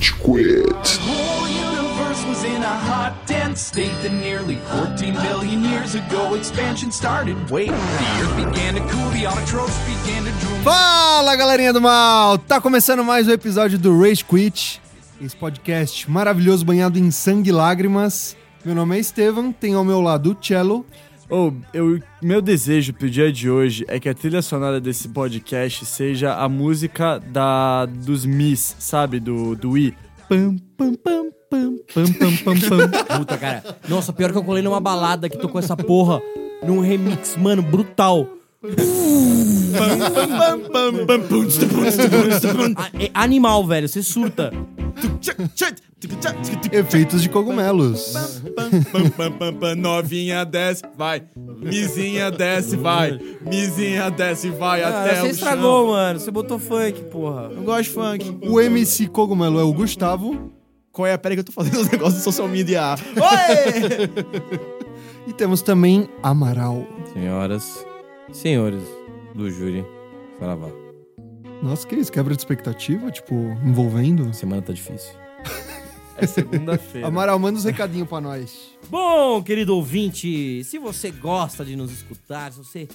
[0.00, 1.00] Rage Quit.
[3.54, 7.36] state that nearly 14 billion years ago expansion started.
[7.50, 7.74] Wait, the
[8.22, 10.62] earth began to cool, the autotrophs began to drool.
[10.62, 12.38] Fala galerinha do mal!
[12.38, 14.80] Tá começando mais um episódio do Rage Quit,
[15.20, 18.34] esse podcast maravilhoso banhado em sangue e lágrimas.
[18.64, 20.86] Meu nome é Estevam, tem ao meu lado o Cello.
[21.32, 25.86] Oh, eu, meu desejo pro dia de hoje é que a trilha sonora desse podcast
[25.86, 29.20] seja a música da dos Mis, sabe?
[29.20, 29.94] Do, do Wii.
[30.28, 33.16] Pam, pam, pam, pam, pam, pam, pam, pam.
[33.18, 33.62] Puta, cara.
[33.88, 36.20] Nossa, pior que eu colei numa balada que tocou essa porra
[36.66, 38.26] num remix, mano, brutal.
[42.98, 44.52] É Animal, velho, você surta.
[46.70, 48.12] Efeitos de cogumelos.
[49.78, 51.22] Novinha desce, vai.
[51.36, 53.18] Mizinha desce, vai.
[53.46, 55.92] Mizinha desce, vai Ah, até você o estragou, chão.
[55.92, 56.20] mano.
[56.20, 57.50] Você botou funk, porra.
[57.54, 58.38] Eu gosto de funk.
[58.46, 60.50] O MC Cogumelo é o Gustavo.
[60.92, 61.16] Qual é?
[61.16, 62.94] Pera aí que eu tô fazendo os negócios de social media.
[65.26, 66.84] E temos também Amaral.
[67.12, 67.86] Senhoras,
[68.32, 68.82] senhores
[69.34, 69.84] do júri,
[70.38, 70.68] Saravá.
[71.62, 72.10] Nossa, que isso?
[72.10, 73.10] Quebra de expectativa?
[73.10, 74.32] Tipo, envolvendo?
[74.32, 75.12] Semana tá difícil.
[76.16, 77.06] É segunda-feira.
[77.06, 78.74] Amaral, manda uns recadinhos pra nós.
[78.90, 82.88] Bom, querido ouvinte, se você gosta de nos escutar, se você,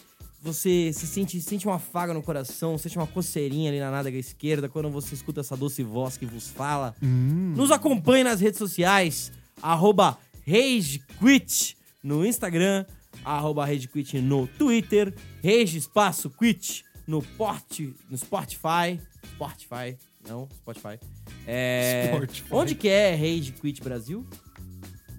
[0.44, 4.70] você se sente, sente uma faga no coração, sente uma coceirinha ali na nádega esquerda
[4.70, 10.20] quando você escuta essa doce voz que vos fala, nos acompanhe nas redes sociais, arroba
[10.48, 12.86] RageQuit no Instagram,
[13.26, 19.00] arroba RageQuit no Twitter, Rage Espaço Quit no, Port, no Spotify,
[19.36, 21.00] Spotify, não, Spotify.
[21.46, 22.48] É, Spotify.
[22.52, 24.26] Onde que é Rage Quit Brasil?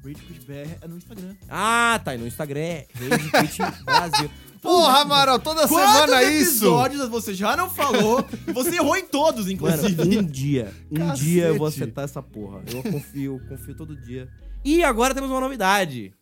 [0.04, 1.34] Rage Quit BR é no Instagram.
[1.48, 2.14] Ah, tá.
[2.14, 4.30] E no Instagram é Rede Quit Brasil.
[4.62, 6.64] Porra, Amaral, toda semana é isso!
[6.64, 8.24] episódios você já não falou?
[8.52, 10.18] Você errou em todos, Mano, inclusive.
[10.18, 11.24] um dia, um Cacete.
[11.24, 12.62] dia eu vou acertar essa porra.
[12.66, 14.28] Eu confio, confio todo dia.
[14.64, 16.12] E agora temos uma novidade.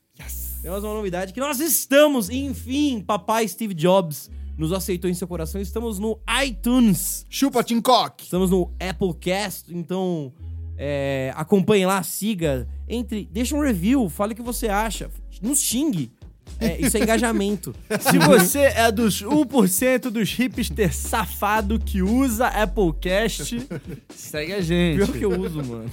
[0.64, 5.60] Temos uma novidade que nós estamos, enfim, papai Steve Jobs nos aceitou em seu coração.
[5.60, 7.26] Estamos no iTunes.
[7.28, 8.24] Chupa, Tincock!
[8.24, 10.32] Estamos no Applecast, então
[10.78, 15.10] é, acompanhe lá, siga, entre, deixa um review, fale o que você acha,
[15.42, 16.10] nos xingue.
[16.58, 17.74] É, isso é engajamento.
[18.00, 23.68] Se você é dos 1% dos hipster safado que usa Applecast,
[24.08, 24.96] segue a gente.
[24.96, 25.90] Pior que eu uso, mano.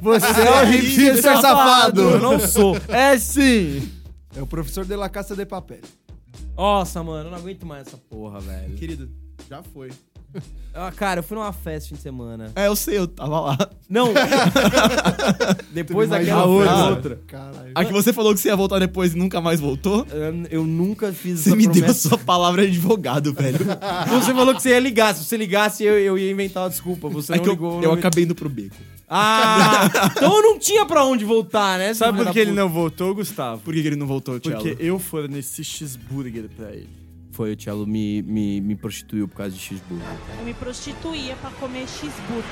[0.00, 2.00] Você é o hipster safado.
[2.00, 2.74] Eu não sou.
[2.88, 3.82] É sim.
[4.36, 5.80] É o professor de la Caça de Papel.
[6.56, 8.74] Nossa, mano, eu não aguento mais essa porra, velho.
[8.74, 9.10] Querido,
[9.48, 9.90] já foi.
[10.76, 12.50] Ah, cara, eu fui numa festa fim de semana.
[12.56, 13.70] É, eu sei, eu tava lá.
[13.88, 14.08] Não!
[15.72, 16.84] Depois daquela outra.
[16.88, 17.20] outra.
[17.26, 17.70] Caralho.
[17.74, 20.06] A que você falou que você ia voltar depois e nunca mais voltou?
[20.10, 22.08] Eu, eu nunca fiz Você essa me deu a promessa.
[22.08, 23.58] sua palavra de advogado, velho.
[24.10, 25.14] Você falou que você ia ligar.
[25.14, 27.08] Se você ligasse, eu, eu ia inventar uma desculpa.
[27.08, 27.82] Você É não que eu, ligou.
[27.82, 28.74] eu não- acabei indo pro beco.
[29.08, 29.88] Ah!
[30.16, 31.92] então eu não tinha pra onde voltar, né?
[31.94, 33.60] Sabe por que ele não voltou, Gustavo?
[33.62, 34.62] Por que que ele não voltou, Thiago?
[34.62, 36.88] Porque eu forneci cheeseburger pra ele.
[37.32, 40.06] Foi, o Thiago me, me, me prostituiu por causa de cheeseburger.
[40.38, 42.44] Eu me prostituía pra comer cheeseburger.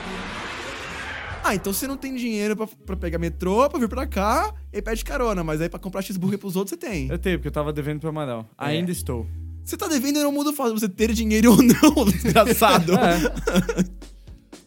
[1.44, 4.80] Ah, então você não tem dinheiro pra, pra pegar metrô, pra vir pra cá e
[4.80, 5.42] pede carona.
[5.42, 7.08] Mas aí pra comprar cheeseburger pros outros você tem.
[7.08, 8.48] Eu tenho, porque eu tava devendo pro Amaral.
[8.56, 8.92] Ainda É.
[8.92, 9.26] estou.
[9.64, 12.92] Você tá devendo e não muda o fato de você ter dinheiro ou não, desgraçado.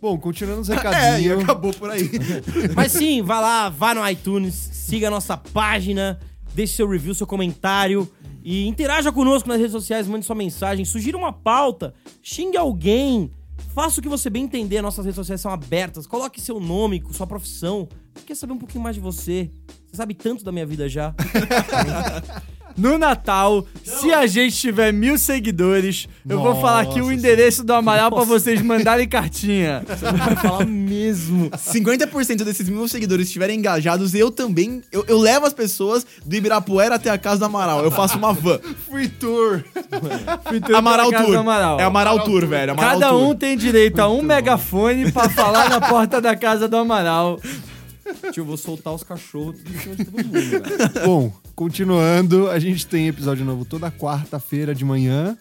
[0.05, 1.43] Bom, continuando os É, e recadinhos.
[1.43, 2.11] acabou por aí.
[2.77, 6.19] Mas sim, vá lá, vá no iTunes, siga a nossa página,
[6.53, 8.07] deixe seu review, seu comentário
[8.43, 13.31] e interaja conosco nas redes sociais, mande sua mensagem, sugira uma pauta, xingue alguém,
[13.73, 17.25] faça o que você bem entender, nossas redes sociais são abertas, coloque seu nome, sua
[17.25, 17.89] profissão,
[18.27, 19.49] quer saber um pouquinho mais de você.
[19.87, 21.16] Você sabe tanto da minha vida já.
[22.78, 27.74] No Natal, se a gente tiver mil seguidores, eu vou falar aqui o endereço do
[27.74, 29.84] Amaral pra vocês mandarem cartinha.
[29.88, 31.50] Você não vai falar mesmo.
[31.52, 34.81] 50% desses mil seguidores estiverem engajados, eu também.
[34.91, 37.81] Eu, eu levo as pessoas do Ibirapuera até a casa do Amaral.
[37.84, 38.59] Eu faço uma van.
[38.90, 39.64] Free Tour.
[40.75, 41.34] Amaral Casa Tour.
[41.34, 41.80] do Amaral.
[41.80, 42.72] É Amaral Tour, velho.
[42.74, 43.30] Amaral Cada Tour.
[43.30, 47.40] um tem direito a um megafone pra falar na porta da casa do Amaral.
[48.31, 50.63] Tio, eu vou soltar os cachorros tudo em cima de todo mundo, velho.
[51.05, 55.37] Bom, continuando, a gente tem episódio novo toda quarta-feira de manhã.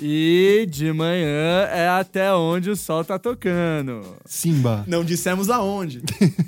[0.00, 4.16] E de manhã é até onde o sol tá tocando.
[4.26, 4.84] Simba.
[4.86, 6.02] Não dissemos aonde.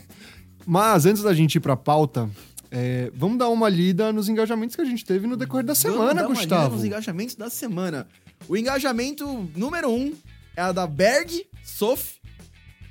[0.67, 2.29] Mas antes da gente ir pra pauta,
[2.71, 5.79] é, vamos dar uma lida nos engajamentos que a gente teve no decorrer da Vamos
[5.81, 6.75] semana, dar uma olhada Gustavo.
[6.75, 8.07] nos engajamentos da semana.
[8.49, 10.13] O engajamento número um
[10.57, 12.17] é a da Berg Sof,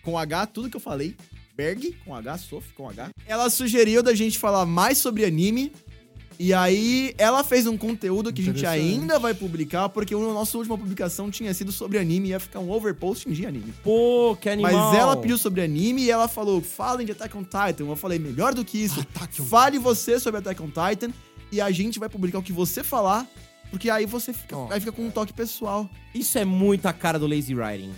[0.04, 1.16] com H, tudo que eu falei.
[1.56, 3.10] Berg, com H, Sof, com H.
[3.28, 5.72] Ela sugeriu da gente falar mais sobre anime.
[6.38, 10.58] E aí, ela fez um conteúdo que a gente ainda vai publicar, porque a nossa
[10.58, 13.74] última publicação tinha sido sobre anime e ia ficar um overposting de anime.
[13.82, 14.74] Pô, que animal.
[14.74, 17.86] Mas ela pediu sobre anime e ela falou: falem de Attack on Titan.
[17.86, 19.02] Eu falei: melhor do que isso,
[19.48, 21.14] fale você sobre Attack on Titan
[21.54, 23.26] e a gente vai publicar o que você falar,
[23.70, 24.68] porque aí você fica, Ó.
[24.70, 25.90] aí fica com um toque pessoal.
[26.14, 27.94] Isso é muito a cara do lazy writing.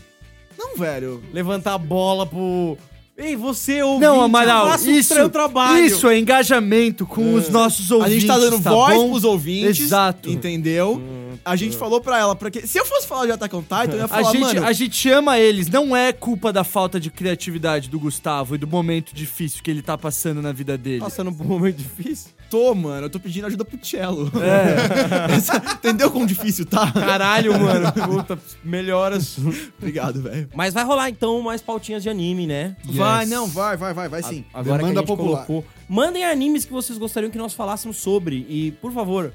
[0.56, 1.24] Não, velho.
[1.31, 2.77] Levantar a bola pro...
[3.18, 5.84] Ei, você ouvinte, Não, Amaral, faça o isso, seu trabalho.
[5.84, 8.14] isso é engajamento com os nossos A ouvintes.
[8.22, 9.10] gente tá dando tá voz bom?
[9.10, 9.80] pros ouvintes.
[9.86, 10.30] Exato.
[10.30, 11.02] Entendeu?
[11.48, 13.98] A gente falou pra ela, porque se eu fosse falar de Attack on Titan, eu
[14.00, 17.10] ia A falar, gente, mano, a gente ama eles, não é culpa da falta de
[17.10, 21.00] criatividade do Gustavo e do momento difícil que ele tá passando na vida dele.
[21.00, 22.32] Passando por um momento difícil.
[22.50, 24.32] tô, mano, eu tô pedindo ajuda pro cello.
[24.42, 25.36] É.
[25.76, 26.92] Entendeu quão difícil tá?
[26.92, 27.92] Caralho, mano.
[28.06, 29.38] Puta, melhoras.
[29.78, 30.50] Obrigado, velho.
[30.54, 32.76] Mas vai rolar então mais pautinhas de anime, né?
[32.84, 34.44] Vai, não, vai, vai, vai, vai sim.
[34.54, 35.46] Agora Demanda que a gente popular.
[35.46, 35.66] colocou.
[35.88, 38.46] Mandem animes que vocês gostariam que nós falássemos sobre.
[38.50, 39.32] E, por favor,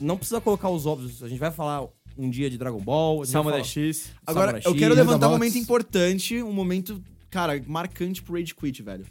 [0.00, 1.22] não precisa colocar os óbvios.
[1.22, 3.24] A gente vai falar um dia de Dragon Ball.
[3.24, 4.12] Samurai X.
[4.26, 8.54] Agora, Samurai eu X, quero levantar um momento importante, um momento, cara, marcante pro Rage
[8.54, 9.06] Quit, velho.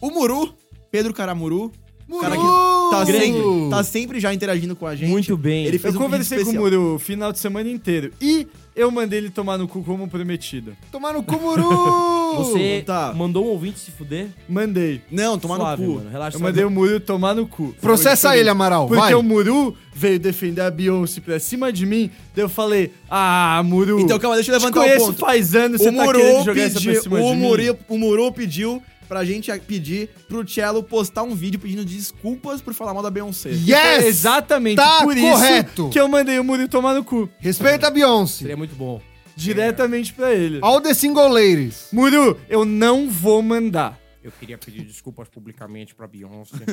[0.00, 0.54] O Muru,
[0.90, 1.70] Pedro Caramuru,
[2.18, 2.42] cara que
[2.90, 5.08] tá sempre, tá sempre já interagindo com a gente.
[5.08, 5.66] Muito bem.
[5.66, 6.64] Ele fez Eu um conversei com o especial.
[6.64, 8.12] Muru o final de semana inteiro.
[8.20, 10.76] E eu mandei ele tomar no cu como prometido.
[10.90, 11.68] Tomar no Kumuru!
[12.38, 13.12] Você tá.
[13.14, 14.28] mandou um ouvinte se fuder?
[14.48, 15.02] Mandei.
[15.10, 15.94] Não, tomar Suave, no cu.
[15.98, 16.10] mano.
[16.10, 16.36] Relaxa.
[16.36, 17.74] Eu mandei o Muru tomar no cu.
[17.80, 18.48] Processa ele.
[18.48, 19.14] Amaral, Porque vai.
[19.14, 22.10] o Muru veio defender a Beyoncé pra cima de mim.
[22.34, 24.00] Daí eu falei, ah, Muru.
[24.00, 25.18] Então, calma, deixa eu levantar um conheço ponto.
[25.20, 27.42] faz anos, O você tá Muru, querendo jogar essa pra pediu, cima o, de mim.
[27.42, 32.72] Muru, o Muru pediu pra gente pedir pro Cello postar um vídeo pedindo desculpas por
[32.72, 33.50] falar mal da Beyoncé.
[33.50, 34.04] Yes!
[34.06, 35.82] Exatamente Tá por correto.
[35.82, 37.28] isso que eu mandei o Muru tomar no cu.
[37.40, 38.38] Respeita a Beyoncé.
[38.42, 39.02] Seria muito bom.
[39.36, 40.60] Diretamente pra ele.
[40.62, 41.88] All the single ladies.
[41.92, 43.98] Muru, eu não vou mandar.
[44.22, 46.54] Eu queria pedir desculpas publicamente pra Beyoncé.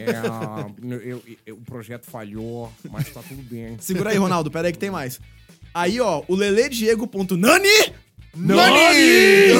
[0.00, 3.76] É, eu- eu- o projeto falhou, mas tá tudo bem.
[3.80, 5.20] Segura aí, Ronaldo, pera aí que tem mais.
[5.74, 7.92] Aí, ó, o lelediego.nani
[8.36, 9.54] Nani!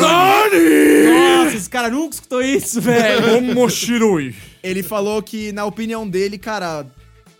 [1.44, 3.42] Nossa, esse cara nunca escutou isso, velho.
[3.42, 4.34] Momoshiroi.
[4.62, 6.86] Ele falou que, na opinião dele, cara,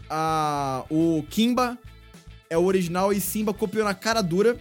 [0.09, 1.79] a, o Kimba
[2.49, 4.57] é o original e Simba copiou na cara dura.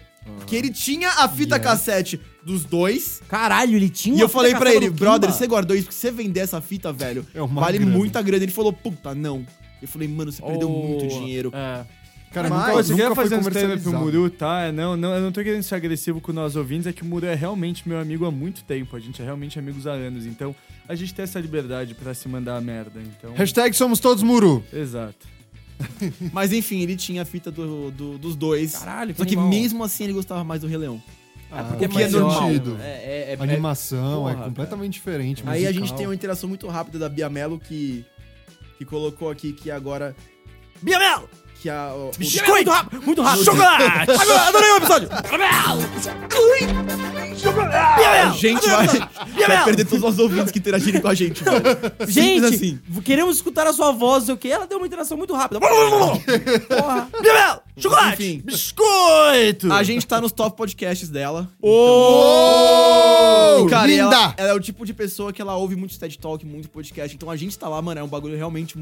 [0.46, 3.20] Que ele tinha a fita cassete dos dois.
[3.28, 5.86] Caralho, ele tinha E uma eu falei pra cassete ele, do brother, você guardou isso?
[5.86, 7.92] Porque se você vender essa fita, velho, É uma vale grana.
[7.98, 8.44] muita grana.
[8.44, 9.44] Ele falou, puta, não.
[9.82, 11.52] Eu falei, mano, você perdeu muito dinheiro.
[11.56, 11.84] É.
[12.32, 13.98] Cara, Mas, nunca, você nunca quer fazer um stand pro comercializado.
[14.06, 14.62] Muru, tá?
[14.62, 17.06] É, Não, não, eu não tô querendo ser agressivo com nós ouvintes, é que o
[17.06, 18.96] Muru é realmente meu amigo há muito tempo.
[18.96, 20.28] A gente é realmente amigos há anos.
[20.28, 20.56] Então,
[20.88, 23.02] a gente tem essa liberdade pra se mandar a merda.
[23.02, 24.64] Então, Hashtag somos todos Muru.
[24.72, 25.28] exato.
[26.34, 28.74] Mas enfim, ele tinha a fita do, do- dos dois.
[28.76, 29.50] Caralho, Só que animal.
[29.50, 31.02] mesmo assim ele gostava mais do Rei Leão.
[31.52, 32.42] Ah, porque o que é faz normal.
[32.48, 32.78] sentido.
[32.80, 35.42] É, é, é, A animação porra, é completamente diferente.
[35.48, 35.88] Aí a musical.
[35.88, 38.06] gente tem uma interação muito rápida da Bia Mello que,
[38.78, 40.16] que colocou aqui que agora.
[40.82, 41.28] Bia Mello!
[41.62, 41.92] Que a.
[41.94, 42.52] o- o-!
[42.52, 43.02] Muito rápido!
[43.04, 43.46] Muito rápido!
[43.46, 44.12] Chocolate!
[44.12, 45.10] Agora, adorei o episódio!
[48.22, 51.44] a gente vai, vai perder todos os ouvintes que interagirem com a gente.
[52.08, 52.80] Gente, assim.
[53.04, 54.50] queremos escutar a sua voz, o quê.
[54.50, 55.60] Ela deu uma interação muito rápida.
[55.60, 57.08] Porra.
[57.22, 57.64] Bebel!
[57.82, 58.24] Chocolate!
[58.24, 59.72] Enfim, Biscoito!
[59.72, 61.50] a gente tá nos top podcasts dela.
[61.62, 64.04] Oh, E, cara, linda!
[64.16, 67.16] ela, ela é o tipo de pessoa que ela ouve muito TED Talk, muito podcast.
[67.16, 68.74] Então a gente tá lá, mano, é um bagulho realmente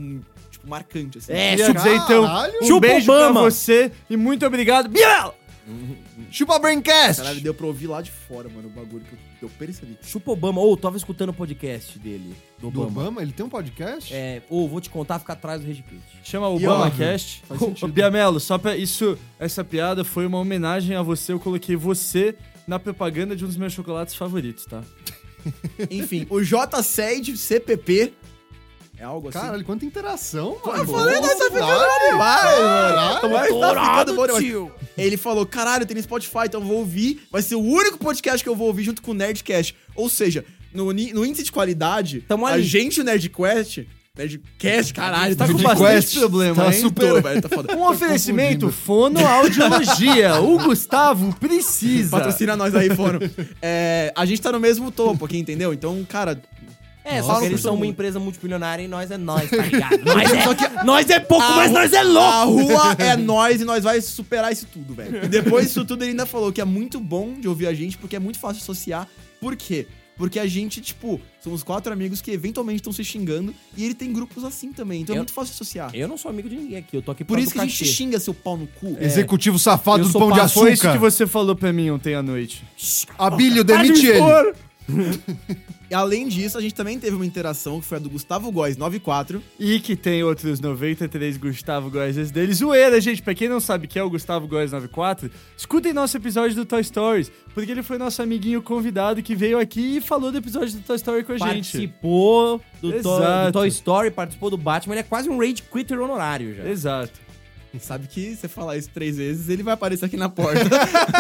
[0.52, 1.34] tipo, marcante, assim.
[1.34, 2.54] É, Queria dizer, então, Caralho.
[2.62, 3.42] um Chupa beijo Obama.
[3.42, 4.88] pra você e muito obrigado.
[4.90, 5.34] Biel!
[6.32, 7.22] Chupa Braincast!
[7.22, 9.98] Caralho, deu pra ouvir lá de fora, mano, o bagulho que eu, eu percebi.
[10.02, 10.62] chupa Obama.
[10.62, 13.02] Ou, tava escutando o podcast dele, do Do Obama.
[13.02, 13.22] Obama?
[13.22, 14.14] Ele tem um podcast?
[14.14, 16.02] É, ou, vou te contar, fica atrás do Rede Quit.
[16.24, 17.44] Chama o E Obama óbvio, Cast.
[17.48, 18.40] faz Ô, sentido.
[18.40, 21.34] Só pra isso, essa piada foi uma homenagem a você.
[21.34, 24.84] Eu coloquei você na propaganda de um dos meus chocolates favoritos, tá?
[25.90, 28.14] Enfim, o JSED CPP
[29.00, 29.40] é algo assim.
[29.40, 30.80] Caralho, quanta interação, mano.
[30.80, 32.12] eu falei, nós tá ficando Caralho.
[32.12, 32.96] demais, mano.
[32.96, 33.30] Caralho.
[33.32, 34.72] Mas tá ficando bom tio.
[34.98, 37.22] Ele falou, caralho, tem Spotify, então eu vou ouvir.
[37.32, 39.76] Vai ser o único podcast que eu vou ouvir junto com o Nerdcast.
[39.96, 42.64] Ou seja, no, no índice de qualidade, Tamo a ali.
[42.64, 43.86] gente, o Nerdquest...
[44.18, 46.82] Nerdcast, caralho, tá com bastante problema, tá hein?
[46.82, 47.76] super- Tô, velho, tá foda.
[47.78, 50.42] Um oferecimento fonoaudiologia.
[50.42, 52.10] o Gustavo precisa.
[52.18, 53.20] Patrocina nós aí, Fono.
[53.62, 55.72] É, a gente tá no mesmo topo aqui, entendeu?
[55.72, 56.42] Então, cara,
[57.10, 59.98] É, Nossa, só que eles são uma empresa multimilionária e nós é nós, tá ligado?
[60.04, 62.64] Nós é, nós é pouco, A mas nós é A louco!
[62.64, 65.24] rua é nós e nós vai superar isso tudo, velho.
[65.24, 67.98] E depois disso tudo, ele ainda falou que é muito bom de ouvir a gente,
[67.98, 69.08] porque é muito fácil associar.
[69.40, 69.88] Por quê?
[70.18, 74.12] Porque a gente, tipo, somos quatro amigos que eventualmente estão se xingando e ele tem
[74.12, 75.02] grupos assim também.
[75.04, 75.92] Então é Eu- muito fácil associar.
[75.94, 77.78] Eu não sou amigo de ninguém aqui, eu tô aqui Por isso que a gente
[77.78, 77.86] cachê.
[77.86, 78.98] xinga seu pau no cu.
[79.00, 80.94] Executivo safado Eu do Pão de pa- Foi isso Açúcar.
[80.94, 82.64] que você falou pra mim ontem à noite.
[83.18, 84.20] Abílio, demite ele.
[85.90, 88.78] e além disso, a gente também teve uma interação que foi a do Gustavo Góes
[88.78, 89.42] 94.
[89.60, 92.58] E que tem outros 93 Gustavo Góes deles.
[92.58, 93.22] Zoeira, gente.
[93.22, 96.84] Pra quem não sabe quem é o Gustavo Góes 94, escutem nosso episódio do Toy
[96.84, 100.82] Stories, porque ele foi nosso amiguinho convidado que veio aqui e falou do episódio do
[100.82, 101.48] Toy Story com a gente.
[101.48, 104.96] Participou do, do Toy Story, participou do Batman.
[104.96, 106.68] Ele é quase um Rage Quitter honorário já.
[106.68, 107.27] Exato.
[107.80, 110.62] Sabe que você falar isso três vezes, ele vai aparecer aqui na porta.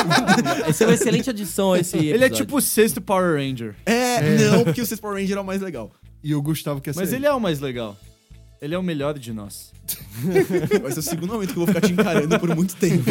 [0.67, 2.35] Essa é uma excelente adição a esse Ele é episódio.
[2.37, 3.75] tipo o sexto Power Ranger.
[3.85, 5.91] é, não, porque o Six Power Ranger é o mais legal.
[6.23, 7.15] E o Gustavo quer Mas ser.
[7.17, 7.95] ele é o mais legal.
[8.59, 9.71] Ele é o melhor de nós.
[10.81, 13.03] Vai ser o segundo momento que eu vou ficar te encarando por muito tempo.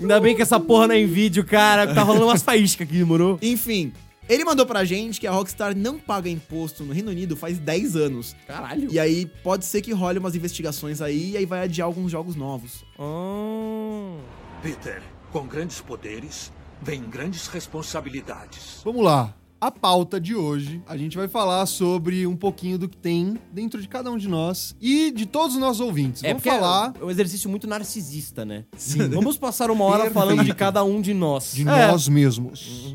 [0.00, 1.92] Ainda bem que essa porra não é em vídeo, cara.
[1.94, 3.38] Tá rolando umas faíscas aqui, moro?
[3.42, 3.92] Enfim,
[4.28, 7.96] ele mandou pra gente que a Rockstar não paga imposto no Reino Unido faz 10
[7.96, 8.36] anos.
[8.46, 8.88] Caralho.
[8.92, 12.36] E aí pode ser que role umas investigações aí e aí vai adiar alguns jogos
[12.36, 12.84] novos.
[12.98, 14.18] Ah.
[14.62, 18.80] Peter, com grandes poderes, vem grandes responsabilidades.
[18.84, 19.34] Vamos lá.
[19.60, 23.82] A pauta de hoje, a gente vai falar sobre um pouquinho do que tem dentro
[23.82, 26.22] de cada um de nós e de todos os nossos ouvintes.
[26.22, 28.64] É Vamos porque falar é um exercício muito narcisista, né?
[28.76, 29.08] Sim.
[29.08, 30.58] Vamos passar uma hora falando de Perfeito.
[30.58, 31.52] cada um de nós.
[31.54, 31.88] de É.
[31.88, 32.94] nós mesmos.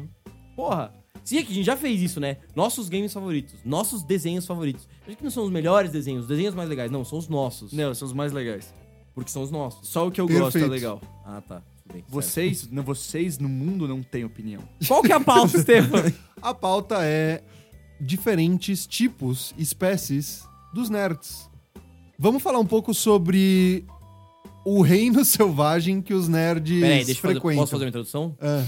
[0.55, 0.93] Porra.
[1.23, 2.37] Sim, é que a gente já fez isso, né?
[2.55, 4.87] Nossos games favoritos, nossos desenhos favoritos.
[5.07, 6.91] Acho que não são os melhores desenhos, os desenhos mais legais.
[6.91, 7.71] Não, são os nossos.
[7.71, 8.73] Não, são os mais legais.
[9.15, 9.87] Porque são os nossos.
[9.87, 10.71] Só o que eu gosto é Perfeito.
[10.71, 11.01] legal.
[11.25, 11.61] Ah, tá.
[11.91, 12.03] Bem.
[12.07, 14.61] Vocês, não, vocês no mundo não têm opinião.
[14.87, 16.11] Qual que é a pauta, Stefan?
[16.41, 17.43] A pauta é
[18.01, 21.49] diferentes tipos, espécies dos nerds.
[22.17, 23.85] Vamos falar um pouco sobre
[24.65, 27.57] o reino selvagem que os nerds Peraí, deixa eu fazer, frequentam.
[27.61, 28.35] posso fazer uma introdução?
[28.41, 28.65] É.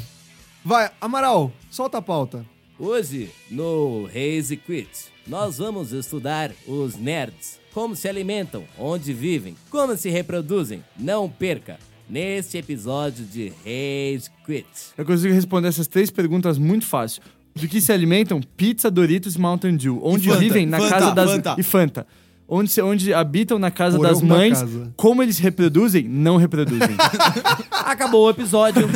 [0.67, 2.43] Vai, Amaral, solta a pauta.
[2.79, 4.89] Hoje, no Raise Quit,
[5.27, 7.60] nós vamos estudar os nerds.
[7.72, 10.84] Como se alimentam, onde vivem, como se reproduzem.
[10.98, 11.77] Não perca
[12.10, 14.65] neste episódio de Raise Quit.
[14.98, 17.22] Eu consigo responder essas três perguntas muito fácil.
[17.53, 18.41] Do que se alimentam?
[18.57, 20.01] Pizza, Doritos e Mountain Dew.
[20.03, 20.39] Onde Fanta.
[20.39, 20.65] vivem?
[20.65, 21.29] Na Fanta, casa das...
[21.31, 21.55] Fanta.
[21.60, 22.07] E Fanta.
[22.47, 24.59] Onde, se- onde habitam na casa Porão das da mães.
[24.59, 24.93] casa.
[24.95, 26.03] Como eles reproduzem?
[26.07, 26.95] Não reproduzem.
[27.71, 28.87] Acabou o episódio.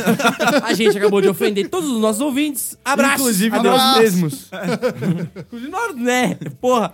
[0.62, 2.78] A gente acabou de ofender todos os nossos ouvintes.
[2.84, 3.14] Abraço!
[3.22, 3.76] Inclusive Abraço.
[3.86, 4.50] nós mesmos.
[5.36, 6.36] Inclusive nós, né?
[6.60, 6.92] Porra.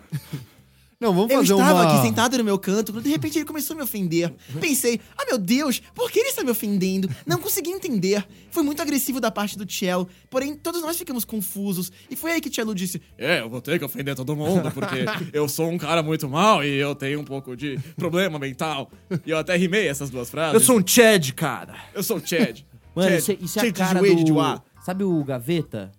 [0.99, 1.93] Não, vamos Eu fazer estava uma...
[1.93, 4.33] aqui sentado no meu canto, quando de repente ele começou a me ofender.
[4.59, 7.09] Pensei, ah meu Deus, por que ele está me ofendendo?
[7.27, 8.27] Não consegui entender.
[8.51, 11.93] Foi muito agressivo da parte do Cello, porém todos nós ficamos confusos.
[12.11, 15.05] E foi aí que Cello disse, é, eu vou ter que ofender todo mundo, porque
[15.35, 18.91] eu sou um cara muito mal e eu tenho um pouco de problema mental.
[19.27, 20.55] E eu até rimei essas duas frases.
[20.55, 21.75] Eu sou um Chad, cara.
[21.95, 22.61] Eu sou o Chad.
[22.95, 23.19] Mano, Chad.
[23.19, 24.35] isso, é- isso é a Chad de cara de do...
[24.37, 24.63] Wá.
[24.83, 25.93] Sabe o Gaveta?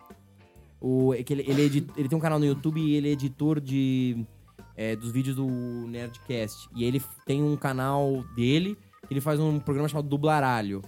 [0.81, 3.11] O, é que ele, ele, é ele tem um canal no YouTube e ele é
[3.11, 4.25] editor de,
[4.77, 5.48] é, dos vídeos do
[5.88, 6.69] Nerdcast.
[6.75, 10.84] E ele tem um canal dele, que ele faz um programa chamado Dublaralho.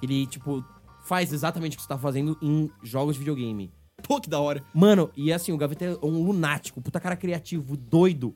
[0.00, 0.64] Ele, tipo,
[1.04, 3.72] faz exatamente o que você tá fazendo em jogos de videogame.
[4.02, 4.62] Pô, que da hora.
[4.72, 8.34] Mano, e assim, o Gaveta é um lunático, puta cara criativo, doido.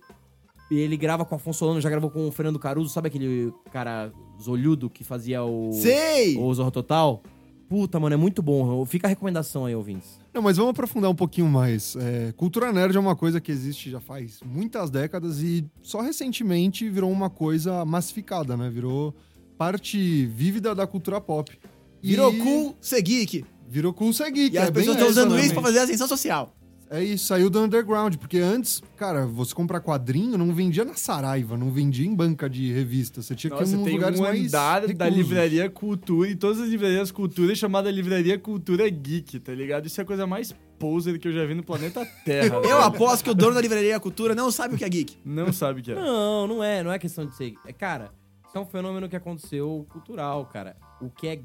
[0.70, 3.52] E ele grava com o Afonso Solano, já gravou com o Fernando Caruso, sabe aquele
[3.70, 5.72] cara zolhudo que fazia o...
[5.72, 6.36] Sei!
[6.36, 7.22] O Zorro Total?
[7.68, 8.84] Puta, mano, é muito bom.
[8.84, 10.20] Fica a recomendação aí, ouvintes.
[10.36, 11.96] Não, mas vamos aprofundar um pouquinho mais.
[11.96, 16.90] É, cultura nerd é uma coisa que existe já faz muitas décadas e só recentemente
[16.90, 18.68] virou uma coisa massificada, né?
[18.68, 19.14] Virou
[19.56, 21.58] parte vívida da cultura pop.
[22.02, 23.46] E- Virou cool ser geek.
[23.66, 24.56] Virou cool ser geek.
[24.56, 25.54] E as é pessoas estão usando essa, isso né?
[25.54, 26.54] pra fazer ascensão social.
[26.88, 31.56] É isso, saiu do underground, porque antes, cara, você comprar quadrinho não vendia na Saraiva,
[31.56, 33.20] não vendia em banca de revista.
[33.20, 35.16] Você tinha que ir Nossa, em tem lugares um mais andar da reclusos.
[35.16, 39.86] Livraria Cultura e todas as livrarias Cultura chamada Livraria Cultura Geek, tá ligado?
[39.86, 42.56] Isso é a coisa mais poser que eu já vi no planeta Terra.
[42.64, 45.16] Eu aposto que o dono da livraria Cultura não sabe o que é geek.
[45.24, 45.94] Não sabe o que é.
[45.94, 46.82] Não, não é.
[46.82, 47.54] Não é questão de ser.
[47.66, 48.12] É, cara,
[48.46, 50.76] isso é um fenômeno que aconteceu cultural, cara.
[51.00, 51.40] O que é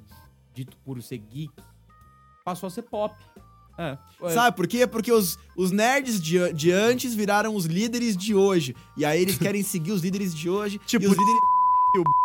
[0.53, 1.53] dito por ser geek
[2.43, 3.15] passou a ser pop.
[3.81, 4.29] É.
[4.29, 4.85] Sabe por quê?
[4.85, 8.75] Porque os, os nerds de, de antes viraram os líderes de hoje.
[8.95, 10.79] E aí eles querem seguir os líderes de hoje.
[10.85, 11.39] Tipo, e os líderes...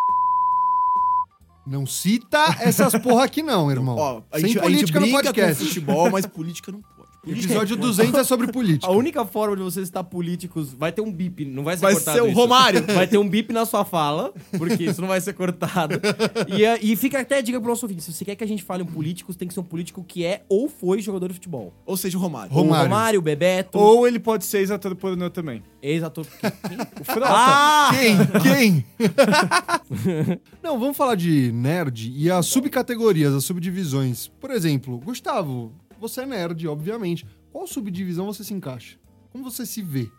[1.65, 3.97] Não cita essas porra aqui não, irmão.
[3.97, 5.61] Ó, a Sem gente, a gente política no brinca podcast.
[5.61, 6.96] com futebol, mas política não pode.
[7.27, 8.87] Política Episódio 200 é sobre política.
[8.87, 11.93] A única forma de você citar políticos vai ter um bip, não vai ser Vai
[11.93, 12.35] cortado ser o isso.
[12.39, 12.83] Romário.
[12.85, 15.99] Vai ter um bip na sua fala, porque isso não vai ser cortado.
[16.47, 18.47] E, é- e fica até a dica pro nosso ouvinte, se você quer que a
[18.47, 21.33] gente fale um político, tem que ser um político que é ou foi jogador de
[21.35, 21.73] futebol.
[21.85, 22.51] Ou seja, o Romário.
[22.53, 22.81] Romário.
[22.81, 25.61] O Romário, o Bebeto, Ou ele pode ser ex-ator pornô também.
[25.81, 26.25] ex-ator...
[26.25, 26.77] Quem?
[26.99, 27.27] O Frota.
[27.29, 27.89] Ah!
[27.93, 28.17] Quem?
[28.41, 28.85] Quem?
[30.63, 34.27] Não, vamos falar de nerd e as subcategorias, as subdivisões.
[34.39, 37.25] Por exemplo, Gustavo, você é nerd, obviamente.
[37.51, 38.97] Qual subdivisão você se encaixa?
[39.31, 40.09] Como você se vê?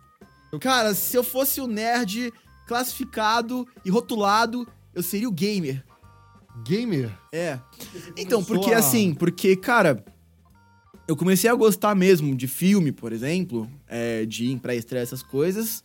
[0.60, 2.32] Cara, se eu fosse o nerd
[2.66, 5.84] classificado e rotulado, eu seria o gamer.
[6.64, 7.10] Gamer?
[7.32, 7.58] É.
[8.16, 10.04] Então, porque a- assim, porque, cara.
[11.06, 15.22] eu comecei a gostar mesmo de filme, por exemplo, é, de ir em pré-estreia, essas
[15.22, 15.82] coisas,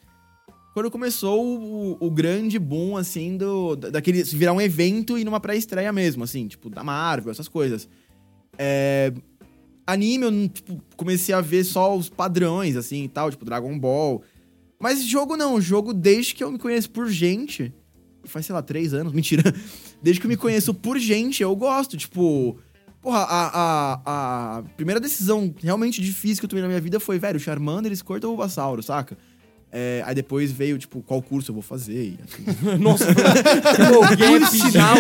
[0.74, 5.40] quando começou o, o grande boom, assim, do, da- daquele virar um evento e numa
[5.40, 7.88] pré-estreia mesmo, assim, tipo, da Marvel, essas coisas.
[8.58, 9.14] É,
[9.86, 14.22] anime, eu tipo, comecei a ver só os padrões, assim, e tal, tipo, Dragon Ball.
[14.80, 17.74] Mas jogo não, jogo desde que eu me conheço por gente,
[18.26, 19.44] faz, sei lá, três anos, mentira.
[20.02, 22.58] Desde que eu me conheço por gente, eu gosto, tipo...
[23.02, 23.50] Porra, a,
[24.06, 27.94] a, a primeira decisão realmente difícil que eu tomei na minha vida foi, velho, Charmander,
[27.94, 29.18] Squirtle ou Bulbasauro, saca?
[29.76, 32.46] É, aí depois veio, tipo, qual curso eu vou fazer e assim.
[32.80, 34.96] Nossa, Por sinal,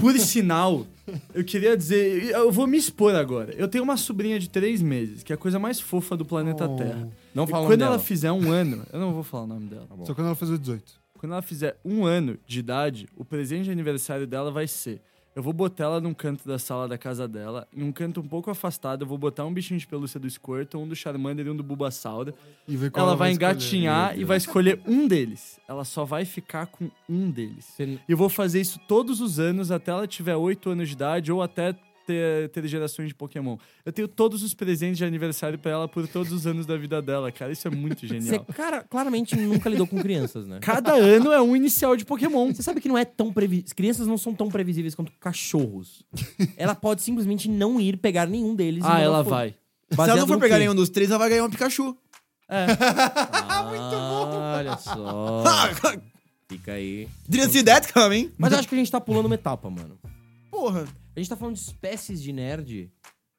[0.00, 0.86] por sinal,
[1.34, 3.52] eu queria dizer, eu vou me expor agora.
[3.54, 6.64] Eu tenho uma sobrinha de três meses, que é a coisa mais fofa do planeta
[6.66, 6.76] Oh.
[6.76, 7.08] Terra.
[7.34, 8.02] Não E fala o quando ela dela.
[8.02, 9.86] fizer um ano, eu não vou falar o nome dela.
[10.04, 10.82] Só quando ela fazer 18.
[11.18, 15.00] Quando ela fizer um ano de idade, o presente de aniversário dela vai ser.
[15.36, 18.28] Eu vou botar ela num canto da sala da casa dela, em um canto um
[18.28, 21.50] pouco afastado, eu vou botar um bichinho de pelúcia do Squirtle, um do Charmander e
[21.50, 22.32] um do Bulbasaur.
[22.68, 23.50] E ver qual Ela vai escolher.
[23.50, 25.58] engatinhar e vai escolher um deles.
[25.66, 27.74] Ela só vai ficar com um deles.
[27.80, 31.32] E eu vou fazer isso todos os anos até ela tiver 8 anos de idade
[31.32, 31.74] ou até
[32.06, 33.56] ter, ter gerações de Pokémon.
[33.84, 37.02] Eu tenho todos os presentes de aniversário pra ela por todos os anos da vida
[37.02, 37.52] dela, cara.
[37.52, 38.46] Isso é muito Você, genial.
[38.54, 40.58] cara, claramente nunca lidou com crianças, né?
[40.60, 42.52] Cada ano é um inicial de Pokémon.
[42.52, 43.74] Você sabe que não é tão previsível.
[43.74, 46.04] Crianças não são tão previsíveis quanto cachorros.
[46.56, 48.84] Ela pode simplesmente não ir pegar nenhum deles.
[48.84, 49.54] Ah, ela vai.
[49.90, 50.60] Se ela não for pegar quê?
[50.60, 51.96] nenhum dos três, ela vai ganhar um Pikachu.
[52.48, 52.76] Olha
[54.76, 55.44] só.
[56.48, 57.08] Fica aí.
[57.28, 58.30] Didn't see that coming.
[58.38, 59.98] Mas eu acho que a gente tá pulando uma etapa, mano.
[60.50, 60.86] Porra.
[61.14, 62.92] A gente tá falando de espécies de nerd,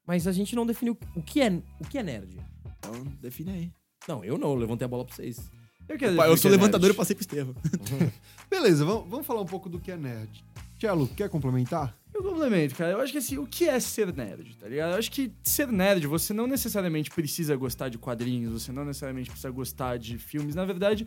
[0.08, 2.40] mas a gente não definiu o que é, o que é nerd.
[2.78, 3.72] Então, define aí.
[4.08, 5.52] Não, eu não, eu levantei a bola pra vocês.
[5.88, 6.98] Eu, quero Pai, eu sou que é levantador e nerd.
[6.98, 7.56] passei pro Estevam.
[8.50, 10.44] Beleza, vamos, vamos falar um pouco do que é nerd.
[10.80, 11.96] Tchelo, quer complementar?
[12.14, 12.94] Eu complemento, cara.
[12.94, 14.94] Eu acho que assim, o que é ser nerd, tá ligado?
[14.94, 19.30] Eu acho que ser nerd, você não necessariamente precisa gostar de quadrinhos, você não necessariamente
[19.30, 20.56] precisa gostar de filmes.
[20.56, 21.06] Na verdade,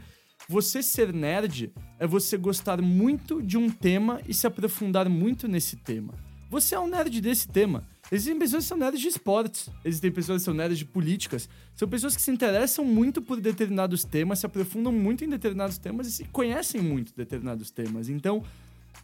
[0.49, 5.77] você ser nerd é você gostar muito de um tema e se aprofundar muito nesse
[5.77, 6.13] tema.
[6.51, 7.85] Você é um nerd desse tema.
[8.11, 11.87] Existem pessoas que são nerds de esportes, existem pessoas que são nerds de políticas, são
[11.87, 16.13] pessoas que se interessam muito por determinados temas, se aprofundam muito em determinados temas e
[16.13, 18.09] se conhecem muito determinados temas.
[18.09, 18.43] Então,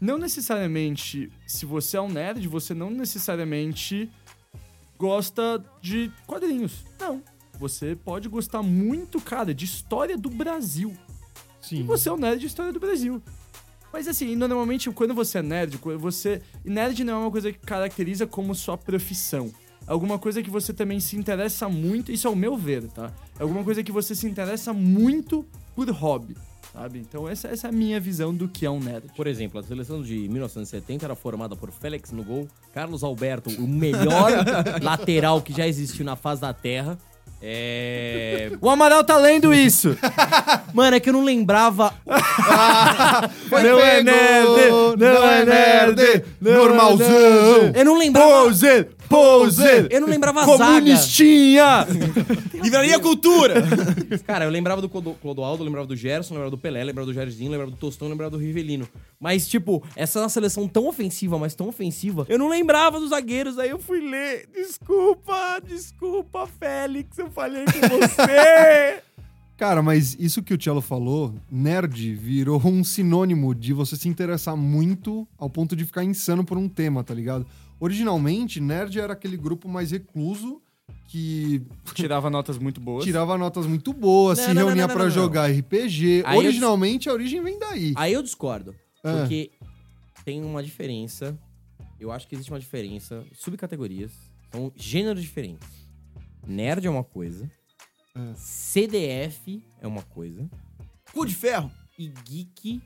[0.01, 4.11] não necessariamente, se você é um nerd, você não necessariamente
[4.99, 6.83] gosta de quadrinhos.
[6.99, 7.23] Não.
[7.59, 10.97] Você pode gostar muito, cara, de história do Brasil.
[11.61, 11.81] Sim.
[11.81, 13.23] E você é um nerd de história do Brasil.
[13.95, 16.43] Mas assim, normalmente quando você é nerd, você.
[16.65, 19.53] Nerd não é uma coisa que caracteriza como sua profissão.
[19.87, 23.13] É alguma coisa que você também se interessa muito, isso é o meu ver, tá?
[23.39, 26.37] É alguma coisa que você se interessa muito por hobby,
[26.73, 26.99] sabe?
[26.99, 29.13] Então essa, essa é a minha visão do que é um nerd.
[29.15, 33.69] Por exemplo, a seleção de 1970 era formada por Félix no gol, Carlos Alberto, o
[33.69, 34.33] melhor
[34.83, 36.99] lateral que já existiu na face da Terra.
[37.47, 38.53] É.
[38.59, 39.95] O Amaral tá lendo isso!
[40.73, 41.93] Mano, é que eu não lembrava.
[43.51, 44.49] não é nerd!
[44.97, 46.25] Não é nerd!
[46.41, 47.63] não é Normalzão!
[47.63, 47.79] nerd.
[47.79, 48.45] Eu não lembrava.
[48.45, 48.89] Poser!
[49.15, 49.87] Poser!
[49.91, 50.65] Eu não lembrava a zaga.
[50.65, 51.87] Comunistinha!
[52.63, 53.55] Livraria Cultura!
[54.27, 56.87] Cara, eu lembrava do Clodo- Clodoaldo, eu lembrava do Gerson, eu lembrava do Pelé, eu
[56.87, 58.89] lembrava do Jairzinho, eu lembrava do Tostão, eu lembrava do Rivelino.
[59.21, 63.11] Mas, tipo, essa é uma seleção tão ofensiva, mas tão ofensiva, eu não lembrava dos
[63.11, 64.49] zagueiros, aí eu fui ler.
[64.55, 69.03] Desculpa, desculpa, Félix, eu falei com você.
[69.57, 74.57] Cara, mas isso que o Cello falou, nerd virou um sinônimo de você se interessar
[74.57, 77.47] muito ao ponto de ficar insano por um tema, tá ligado?
[77.85, 80.63] Originalmente, nerd era aquele grupo mais recluso
[81.07, 81.63] que
[81.95, 83.05] Tirava notas muito boas.
[83.05, 85.11] tirava notas muito boas, Não, se não, reunia não.
[85.11, 86.23] jogar RPG.
[86.25, 87.93] Aí eu Originalmente, a origem vem daí.
[87.97, 89.19] aí eu discordo, Ah.
[89.21, 89.51] porque
[90.25, 91.39] tem uma diferença,
[92.01, 94.13] eu acho que existe uma diferença, subcategorias,
[94.51, 95.69] são gêneros diferentes.
[96.47, 97.51] Nerd é uma coisa,
[98.15, 98.33] Ah.
[98.35, 100.49] CDF é uma coisa,
[101.13, 101.71] Cu de ferro.
[101.99, 102.81] e geek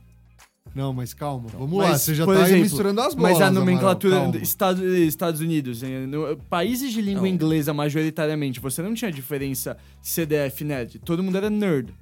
[0.75, 3.33] Não, mas calma, vamos Mas, lá, você já tá exemplo, misturando as bolas.
[3.33, 7.27] Mas a Amaral, nomenclatura dos Estados, Estados Unidos, em- no- países de língua Não.
[7.29, 10.99] inglesa majoritariamente, você não tinha diferença CDF nerd.
[11.01, 11.93] Todo mundo era nerd.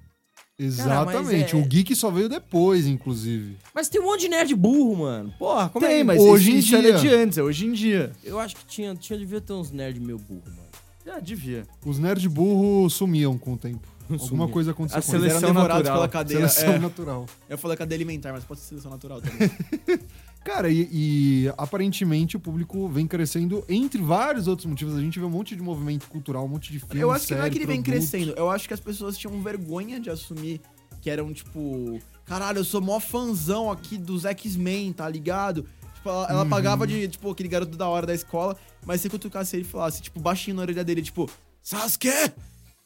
[0.58, 3.56] Exatamente, Cara, é- o geek só veio depois, inclusive.
[3.74, 5.32] Mas tem um monte de nerd burro, mano.
[5.38, 6.04] Porra, como é Tem, que...
[6.04, 6.92] mas Hoje em dia.
[6.94, 8.10] de antes, é hoje em dia.
[8.24, 10.66] Eu acho que tinha, tinha devia ter uns nerd meio burro, mano.
[11.04, 11.64] Já devia.
[11.84, 13.86] Os nerd burros sumiam com o tempo.
[14.10, 15.24] Alguma coisa aconteceu A com eles.
[15.24, 15.96] Eram Seleção devorados natural.
[15.96, 16.48] pela cadeia.
[16.48, 17.26] Seleção É, natural.
[17.48, 19.50] eu falei cadeia alimentar, mas pode ser seleção natural também.
[20.44, 24.96] Cara, e, e aparentemente o público vem crescendo entre vários outros motivos.
[24.96, 27.34] A gente vê um monte de movimento cultural, um monte de filme, eu acho que
[27.34, 28.32] não é série, que ele vem crescendo.
[28.36, 30.60] Eu acho que as pessoas tinham vergonha de assumir
[31.02, 31.98] que eram, tipo...
[32.24, 35.64] Caralho, eu sou mó fãzão aqui dos X-Men, tá ligado?
[35.94, 39.56] Tipo, ela, ela pagava de, tipo, aquele garoto da hora da escola, mas se cutucasse
[39.56, 41.28] ele e falasse, tipo, baixinho na orelha dele, tipo,
[41.62, 42.08] Sasuke!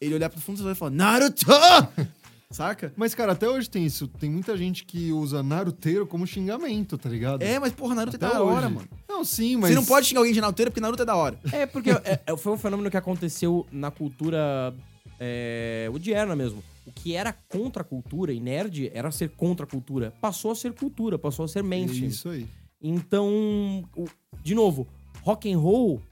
[0.01, 1.45] Ele olhar pro fundo e falar, Naruto!
[2.51, 2.93] Saca?
[2.97, 4.09] Mas, cara, até hoje tem isso.
[4.09, 7.43] Tem muita gente que usa naruteiro como xingamento, tá ligado?
[7.43, 8.57] É, mas porra, Naruto Até é da hoje.
[8.57, 8.89] hora, mano.
[9.09, 9.71] Não, sim, mas...
[9.71, 11.39] Você não pode xingar alguém de Naruto porque Naruto é da hora.
[11.53, 14.75] É, porque é, é, foi um fenômeno que aconteceu na cultura
[15.21, 16.61] é, odierna mesmo.
[16.85, 20.13] O que era contra a cultura e nerd era ser contra a cultura.
[20.21, 22.09] Passou a ser cultura, passou a ser É mainstream.
[22.09, 22.49] isso aí.
[22.83, 24.09] Então, o-
[24.43, 24.89] de novo,
[25.23, 26.03] rock and roll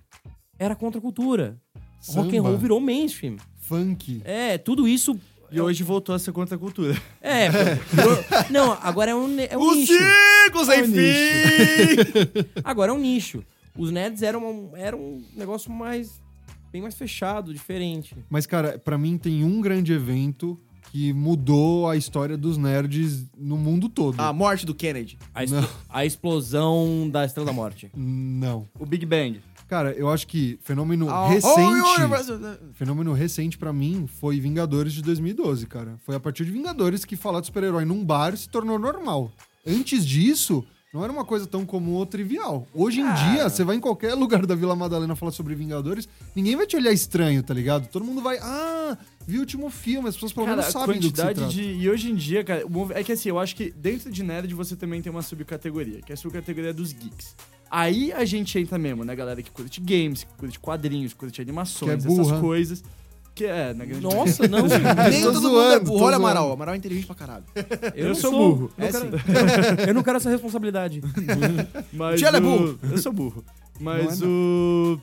[0.57, 1.61] era contra a cultura.
[2.11, 2.49] Rock and Samba.
[2.51, 3.39] roll virou mainstream.
[3.69, 4.23] Funk.
[4.25, 5.19] É, tudo isso.
[5.51, 6.95] E hoje voltou a ser contra a cultura.
[7.23, 9.93] É, virou- não, agora é um, é um nicho.
[9.95, 12.51] sem É um fim!
[12.65, 13.43] Agora é um nicho.
[13.77, 16.21] Os nerds eram, um- eram um negócio mais.
[16.73, 18.15] bem mais fechado, diferente.
[18.29, 20.59] Mas, cara, pra mim tem um grande evento
[20.93, 24.19] que mudou a história dos nerds no mundo todo.
[24.21, 25.19] A morte do Kennedy.
[25.35, 27.91] A, expl- a explosão da Estrela da Morte.
[27.95, 28.67] Não.
[28.79, 29.41] O Big Bang.
[29.69, 31.55] Cara, eu acho que fenômeno Ah, recente...
[31.55, 35.97] oh, Fenômeno recente pra mim foi Vingadores de 2012, cara.
[36.07, 39.31] Foi a partir de Vingadores que falar de super-herói num bar se tornou normal.
[39.67, 42.67] Antes disso, não era uma coisa tão comum ou trivial.
[42.73, 46.57] Hoje em dia, você vai em qualquer lugar da Vila Madalena falar sobre Vingadores, ninguém
[46.57, 47.89] vai te olhar estranho, tá ligado?
[47.89, 51.01] Todo mundo vai, ah, vi o último filme, as pessoas pelo menos a sabem do
[51.01, 51.53] que se quantidade trata.
[51.53, 51.63] de.
[51.63, 54.75] E hoje em dia, cara, é que assim, eu acho que dentro de nerd você
[54.75, 57.37] também tem uma subcategoria, que é a subcategoria dos geeks.
[57.71, 61.41] Aí a gente entra mesmo, né, galera que curte games, que curte quadrinhos, que curte
[61.41, 62.23] animações, Que é burra.
[62.23, 62.85] essas coisas.
[63.35, 64.67] Que é, na grande Nossa, não.
[65.11, 66.05] Nem todo mundo zoando, é tô burro.
[66.07, 66.17] Olha.
[66.17, 66.51] Amaral.
[66.53, 67.45] Amaral é inteligente pra caralho.
[67.95, 68.73] Eu, Eu sou sou burro.
[68.77, 69.09] Não É quero-
[69.89, 71.01] eu não quero essa responsabilidade.
[71.93, 72.79] Mas Tio, ela é o- burro.
[72.91, 73.45] Eu sou burro.
[73.79, 75.01] Mas Não é o.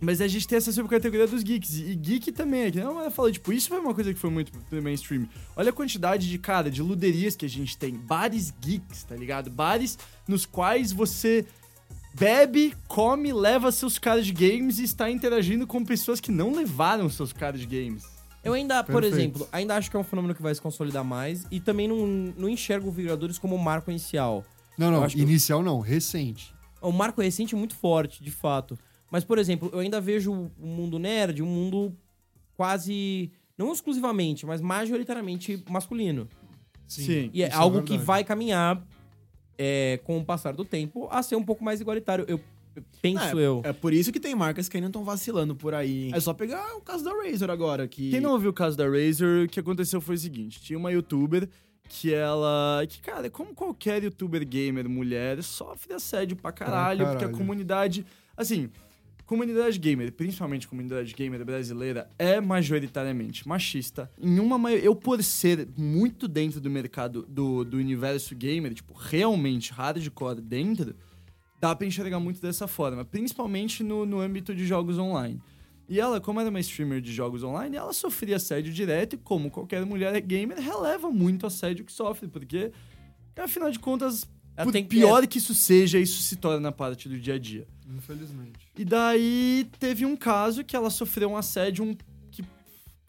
[0.00, 1.74] Mas a gente tem essa subcategoria dos geeks.
[1.78, 4.30] E geek também, é que não ela fala, tipo, isso foi uma coisa que foi
[4.30, 5.28] muito pro mainstream.
[5.54, 7.94] Olha a quantidade de, cara, de luderias que a gente tem.
[7.94, 9.48] Bares geeks, tá ligado?
[9.48, 11.46] Bares nos quais você
[12.14, 17.08] bebe, come, leva seus caras de games e está interagindo com pessoas que não levaram
[17.08, 18.04] seus caras de games.
[18.44, 19.14] Eu ainda, por Perfeito.
[19.14, 22.04] exemplo, ainda acho que é um fenômeno que vai se consolidar mais e também não,
[22.36, 24.44] não enxergo o Vingadores como um marco inicial.
[24.76, 26.52] Não, Eu não, que- inicial não, recente.
[26.82, 28.76] É um marco recente muito forte, de fato.
[29.10, 31.94] Mas, por exemplo, eu ainda vejo o mundo nerd um mundo
[32.56, 33.30] quase.
[33.56, 36.26] Não exclusivamente, mas majoritariamente masculino.
[36.88, 37.30] Sim.
[37.32, 38.06] E é é algo que verdade.
[38.06, 38.82] vai caminhar
[39.58, 42.24] é, com o passar do tempo a ser um pouco mais igualitário.
[42.28, 42.40] Eu
[43.00, 43.60] penso eu.
[43.64, 46.10] É por isso que tem marcas que ainda estão vacilando por aí.
[46.14, 48.10] É só pegar o caso da Razer agora, que...
[48.10, 50.90] Quem não ouviu o caso da Razer, o que aconteceu foi o seguinte: tinha uma
[50.90, 51.48] youtuber
[51.88, 52.82] que ela.
[52.88, 57.36] Que, cara, como qualquer youtuber gamer mulher, sofre assédio pra caralho, porque a caralho.
[57.36, 58.06] comunidade.
[58.34, 58.70] Assim,
[59.26, 64.10] comunidade gamer, principalmente comunidade gamer brasileira, é majoritariamente machista.
[64.20, 69.72] Em uma Eu, por ser muito dentro do mercado do, do universo gamer, tipo, realmente
[69.72, 70.94] hardcore dentro,
[71.60, 75.40] dá pra enxergar muito dessa forma, principalmente no, no âmbito de jogos online.
[75.88, 79.50] E ela, como era uma streamer de jogos online, ela sofria assédio direto e, como
[79.50, 82.72] qualquer mulher gamer, releva muito assédio que sofre, porque,
[83.36, 87.08] afinal de contas, Ela por tem que- pior que isso seja, isso se torna parte
[87.08, 87.66] do dia a dia.
[87.96, 88.68] Infelizmente.
[88.76, 91.96] E daí teve um caso que ela sofreu um assédio um,
[92.30, 92.42] que,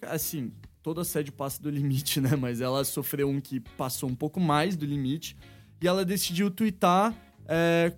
[0.03, 2.35] assim, todo assédio passa do limite, né?
[2.35, 5.37] Mas ela sofreu um que passou um pouco mais do limite.
[5.81, 7.13] E ela decidiu twittar
[7.45, 7.93] é,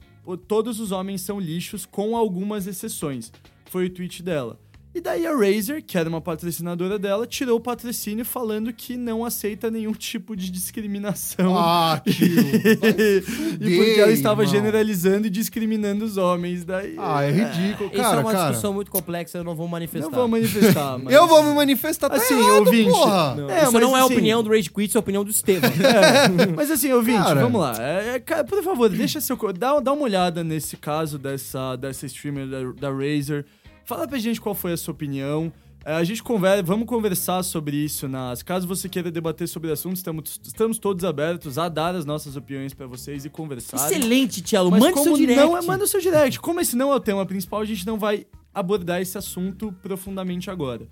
[0.48, 3.32] todos os homens são lixos, com algumas exceções.
[3.66, 4.60] Foi o tweet dela.
[4.96, 9.26] E daí a Razer, que era uma patrocinadora dela, tirou o patrocínio falando que não
[9.26, 11.54] aceita nenhum tipo de discriminação.
[11.58, 12.26] Ah, tio.
[13.60, 14.56] e porque ela estava irmão.
[14.56, 16.64] generalizando e discriminando os homens.
[16.64, 17.90] Daí, Ah, é ridículo.
[17.92, 18.48] Isso é Cara, uma cara.
[18.52, 20.10] discussão muito complexa, eu não vou manifestar.
[20.10, 21.14] Não vou manifestar, mas...
[21.14, 23.36] Eu vou me manifestar tá Assim, errado, ouvinte, porra.
[23.36, 25.02] Não, É, isso mas não é a assim- opinião do Rage Quit, isso é a
[25.02, 25.70] opinião do Estevam.
[26.56, 27.42] Mas assim, ouvinte, Cara.
[27.42, 27.76] vamos lá.
[27.82, 29.36] É, é, cara, por favor, deixa seu.
[29.54, 33.46] Dá, dá uma olhada nesse caso dessa, dessa streamer da, da Razer.
[33.86, 35.54] Fala pra gente qual foi a sua opinião.
[35.86, 38.42] É, a gente conversa, vamos conversar sobre isso nas.
[38.42, 42.36] Caso você queira debater sobre o assunto, estamos, estamos todos abertos a dar as nossas
[42.36, 43.78] opiniões pra vocês e conversar.
[43.78, 45.40] Excelente, Mande como seu direct.
[45.40, 46.40] não é, manda o seu direct.
[46.40, 50.50] Como esse não é o tema principal, a gente não vai abordar esse assunto profundamente
[50.50, 50.88] agora.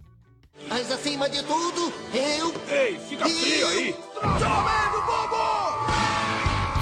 [0.69, 2.53] Mas acima de tudo, eu.
[2.71, 3.95] Ei, fica frio aí!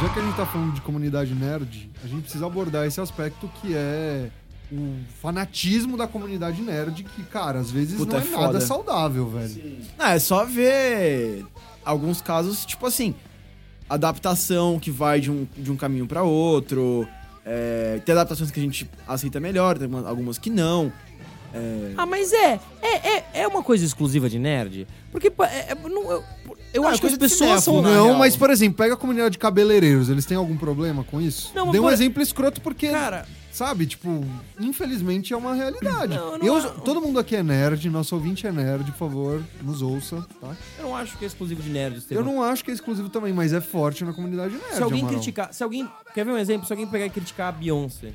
[0.01, 3.49] Já que a gente tá falando de comunidade nerd, a gente precisa abordar esse aspecto
[3.61, 4.29] que é
[4.71, 9.27] o fanatismo da comunidade nerd, que, cara, às vezes Puta, não é é, nada saudável,
[9.27, 9.77] velho.
[9.97, 11.45] Não, é só ver
[11.83, 13.13] alguns casos, tipo assim,
[13.89, 17.07] adaptação que vai de um, de um caminho pra outro.
[17.43, 20.91] é, tem adaptações que a gente aceita melhor, tem uma- algumas que não.
[21.97, 24.87] Ah, mas é, é, é, é uma coisa exclusiva de nerd?
[25.11, 26.23] Porque é, é, não, eu-
[26.73, 27.81] Eu Ah, acho que as pessoas são.
[27.81, 28.17] Não, real.
[28.17, 30.07] mas, por exemplo, pega a comunidade de cabeleireiros.
[30.07, 31.51] Eles têm algum problema com isso?
[31.53, 34.23] Não, Dei um por- exemplo escroto porque, Cara, sabe, tipo,
[34.59, 36.15] infelizmente é uma realidade.
[36.15, 39.43] Não, não Eu, é- todo mundo aqui é nerd, nosso ouvinte é nerd, por favor,
[39.61, 40.55] nos ouça, tá?
[40.79, 42.05] eu não acho que é exclusivo de nerds.
[42.09, 44.75] Eu não acho que é exclusivo também, mas é forte na comunidade nerd.
[44.75, 45.17] Se alguém Amaral.
[45.19, 45.53] criticar.
[45.53, 45.87] Se alguém.
[46.13, 46.65] Quer ver um exemplo?
[46.65, 48.13] Se alguém pegar e criticar a Beyoncé.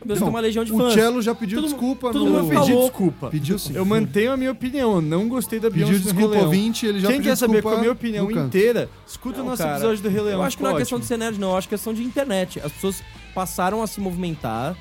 [0.00, 0.92] A Beyoncé Não, tem uma legião de o fãs.
[0.94, 2.30] Cello já pediu Todo desculpa todo no...
[2.32, 2.82] mundo Eu pedi falou.
[2.88, 3.30] desculpa.
[3.30, 3.74] Pediu sim.
[3.74, 4.94] Eu mantenho a minha opinião.
[4.96, 6.44] Eu não gostei da Pediu Beyoncé Rei desculpa Leão.
[6.46, 9.36] ouvinte, ele já Quem pediu quer saber desculpa qual é a minha opinião inteira, escuta
[9.40, 10.38] o Não, nosso cara, episódio do Rei Leão.
[10.40, 11.50] Eu acho que não é questão de ser nerd, não.
[11.50, 12.60] Eu acho que é questão de internet.
[12.60, 13.02] As pessoas
[13.34, 14.76] passaram a se movimentar,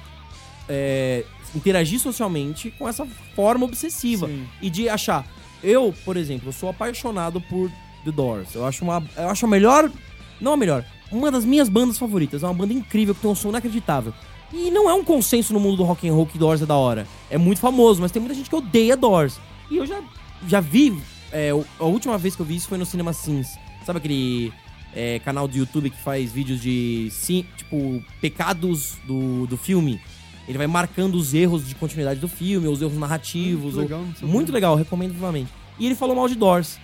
[0.70, 4.28] é, interagir socialmente com essa forma obsessiva.
[4.28, 4.48] Sim.
[4.62, 5.26] E de achar.
[5.63, 7.70] Eu, por exemplo, sou apaixonado por
[8.04, 8.54] The Doors.
[8.54, 9.04] Eu acho uma.
[9.16, 9.92] Eu acho a melhor.
[10.39, 10.86] Não a melhor.
[11.12, 12.44] Uma das minhas bandas favoritas.
[12.44, 14.13] É uma banda incrível que tem um som inacreditável.
[14.52, 16.76] E não é um consenso no mundo do rock and roll que Doors é da
[16.76, 17.08] hora.
[17.30, 19.39] É muito famoso, mas tem muita gente que odeia Doors.
[19.72, 20.02] E eu já,
[20.48, 20.96] já vi.
[21.32, 23.58] é, a última vez que eu vi isso foi no Cinema Sins.
[23.86, 24.54] Sabe aquele
[24.95, 27.10] é, canal do YouTube que faz vídeos de.
[27.12, 29.99] sim- tipo, pecados do, do filme?
[30.47, 33.75] Ele vai marcando os erros de continuidade do filme, os erros narrativos.
[33.75, 34.27] Muito ou- legal, sabia.
[34.27, 35.49] muito legal, recomendo vivamente.
[35.79, 36.77] E ele falou mal de Doors.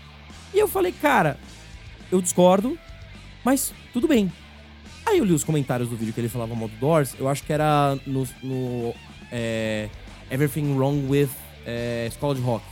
[0.54, 1.38] E eu falei, cara,
[2.12, 2.78] eu discordo,
[3.44, 4.32] mas tudo bem.
[5.06, 7.44] Aí eu li os comentários do vídeo que ele falava mal do Doors, eu acho
[7.44, 8.94] que era no, no
[9.32, 9.90] é,
[10.32, 11.30] Everything Wrong with
[11.66, 12.64] é, Escola de Rock.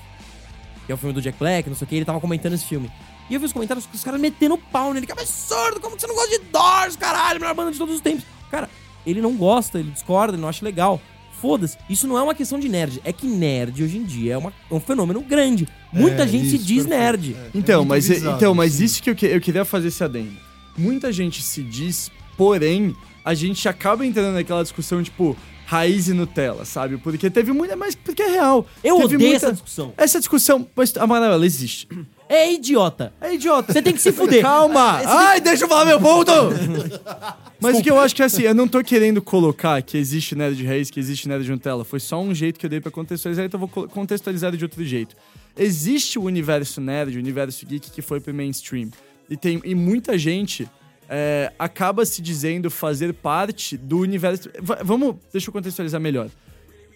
[0.86, 2.65] Que é o filme do Jack Black, não sei o que, ele tava comentando esse
[2.65, 2.89] filme.
[3.30, 5.06] E eu vi os comentários com os caras metendo pau nele.
[5.06, 8.02] Que absurdo, como que você não gosta de Doors, caralho, melhor banda de todos os
[8.02, 8.24] tempos.
[8.50, 8.70] Cara,
[9.06, 11.02] ele não gosta, ele discorda, ele não acha legal.
[11.42, 13.00] Foda-se, isso não é uma questão de nerd.
[13.04, 15.68] É que nerd hoje em dia é, uma- é um fenômeno grande.
[15.94, 17.00] Muita É, gente se isso, diz perfeito.
[17.04, 17.36] nerd.
[17.36, 18.84] É, Então, muito mas, bizarro, então, mas sim.
[18.86, 20.32] isso que eu, que eu queria fazer esse adendo.
[20.76, 25.38] Muita gente se diz, porém, a gente acaba entrando naquela discussão, tipo,
[25.68, 26.98] raiz e Nutella, sabe?
[26.98, 27.76] Porque teve muita.
[27.76, 28.66] Mas porque é real.
[28.84, 29.94] Eu teve odeio essa discussão.
[29.96, 31.88] Essa discussão, mas, Amaral, ela existe.
[32.30, 33.13] É idiota.
[33.22, 33.72] É idiota.
[33.74, 34.42] Você tem que se fuder.
[34.42, 35.02] Calma!
[35.06, 36.32] Ai, deixa eu falar meu ponto!
[37.60, 40.36] Mas o que eu acho que é assim, eu não tô querendo colocar que existe
[40.36, 41.84] nerd de raiz, que existe nerd de Nutella.
[41.84, 44.63] Foi só um jeito que eu dei pra contextualizar, então eu vou co- contextualizar de
[44.63, 45.16] outro jeito.
[45.58, 48.90] Existe o universo nerd, o universo geek que foi pro mainstream.
[49.30, 50.70] E, tem, e muita gente
[51.10, 54.50] é, acaba se dizendo fazer parte do universo.
[54.62, 56.30] Va- vamos, deixa eu contextualizar melhor.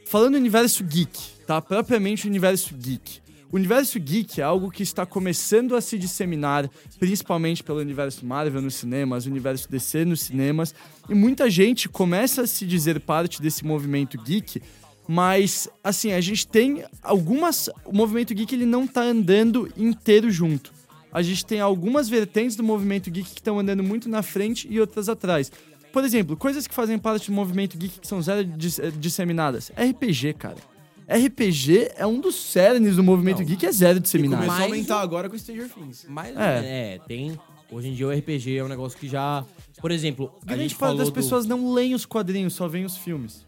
[0.06, 1.60] Falando do universo geek, tá?
[1.62, 3.20] Propriamente o universo geek.
[3.52, 8.62] O universo geek é algo que está começando a se disseminar, principalmente pelo universo Marvel
[8.62, 10.74] nos cinemas, o universo DC nos cinemas,
[11.10, 14.62] e muita gente começa a se dizer parte desse movimento geek,
[15.06, 20.72] mas assim, a gente tem algumas, o movimento geek ele não tá andando inteiro junto.
[21.12, 24.80] A gente tem algumas vertentes do movimento geek que estão andando muito na frente e
[24.80, 25.52] outras atrás.
[25.92, 29.74] Por exemplo, coisas que fazem parte do movimento geek que são zero eh, disseminadas.
[29.76, 30.72] RPG, cara.
[31.16, 34.40] RPG é um dos cernes do movimento geek, é zero disseminado.
[34.42, 36.06] começou a Mas aumentar o- agora com Stranger Things.
[36.10, 36.96] Mas, É.
[36.96, 37.00] é.
[37.08, 37.38] tem.
[37.72, 39.46] Hoje em dia o RPG é um negócio que já.
[39.80, 42.86] Por exemplo, a Grande gente parte das do- pessoas não leem os quadrinhos, só veem
[42.86, 43.46] os filmes.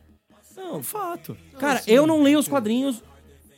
[0.55, 1.35] Não, Fato.
[1.59, 3.01] Cara, eu não leio os quadrinhos.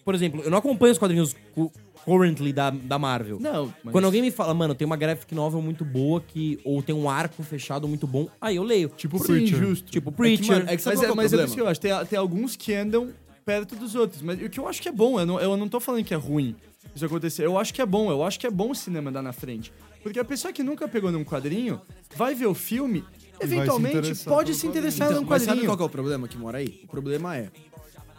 [0.03, 1.71] Por exemplo, eu não acompanho os quadrinhos cu-
[2.03, 3.39] currently da, da Marvel.
[3.39, 3.91] Não, mas...
[3.91, 7.09] Quando alguém me fala, mano, tem uma graphic novel muito boa que ou tem um
[7.09, 8.89] arco fechado muito bom, aí eu leio.
[8.95, 9.57] Tipo Sim, Preacher.
[9.57, 9.91] justo.
[9.91, 10.47] Tipo É que, Preacher.
[10.57, 11.45] mano, é que sabe Mas, qual é, que é mas é problema?
[11.47, 11.79] isso que eu acho.
[11.81, 13.09] Tem, tem alguns que andam
[13.45, 14.21] perto dos outros.
[14.21, 16.13] Mas o que eu acho que é bom, eu não, eu não tô falando que
[16.13, 16.55] é ruim
[16.95, 17.45] isso acontecer.
[17.45, 19.71] Eu acho que é bom, eu acho que é bom o cinema andar na frente.
[20.01, 21.81] Porque a pessoa que nunca pegou num quadrinho
[22.15, 23.03] vai ver o filme,
[23.39, 25.75] eventualmente interessar pode se interessar Então, num mas sabe quadrinho.
[25.75, 26.81] qual é o problema que mora aí?
[26.83, 27.51] O problema é.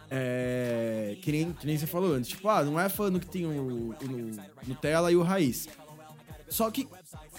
[0.09, 1.17] É.
[1.21, 2.29] Que nem, que nem você falou antes.
[2.29, 5.67] Tipo, ah, não é falando que tem o, o, o Nutella e o Raiz.
[6.49, 6.87] Só que,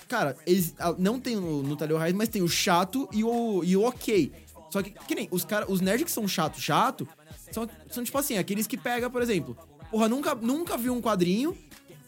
[0.08, 3.22] cara, eles, ah, não tem o Nutella e o Raiz, mas tem o chato e
[3.24, 4.32] o, e o ok.
[4.70, 7.08] Só que, que nem os, cara, os nerds que são chato, chato,
[7.50, 9.56] são, são tipo assim, aqueles que pega, por exemplo,
[9.90, 11.56] porra, nunca, nunca viu um quadrinho,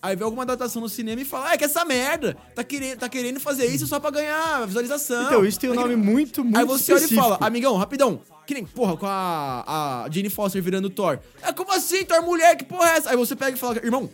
[0.02, 2.98] aí vê alguma adaptação no cinema e fala, ah, é que essa merda, tá querendo,
[2.98, 5.24] tá querendo fazer isso só pra ganhar visualização.
[5.26, 7.20] Então, isso tem um Tá nome querendo- muito, muito Aí você olha e específico.
[7.28, 8.20] fala, amigão, rapidão.
[8.46, 11.18] Que nem, porra, com a, a Jane Foster virando Thor.
[11.42, 12.56] É como assim, Thor mulher?
[12.56, 13.10] Que porra é essa?
[13.10, 14.10] Aí você pega e fala, irmão,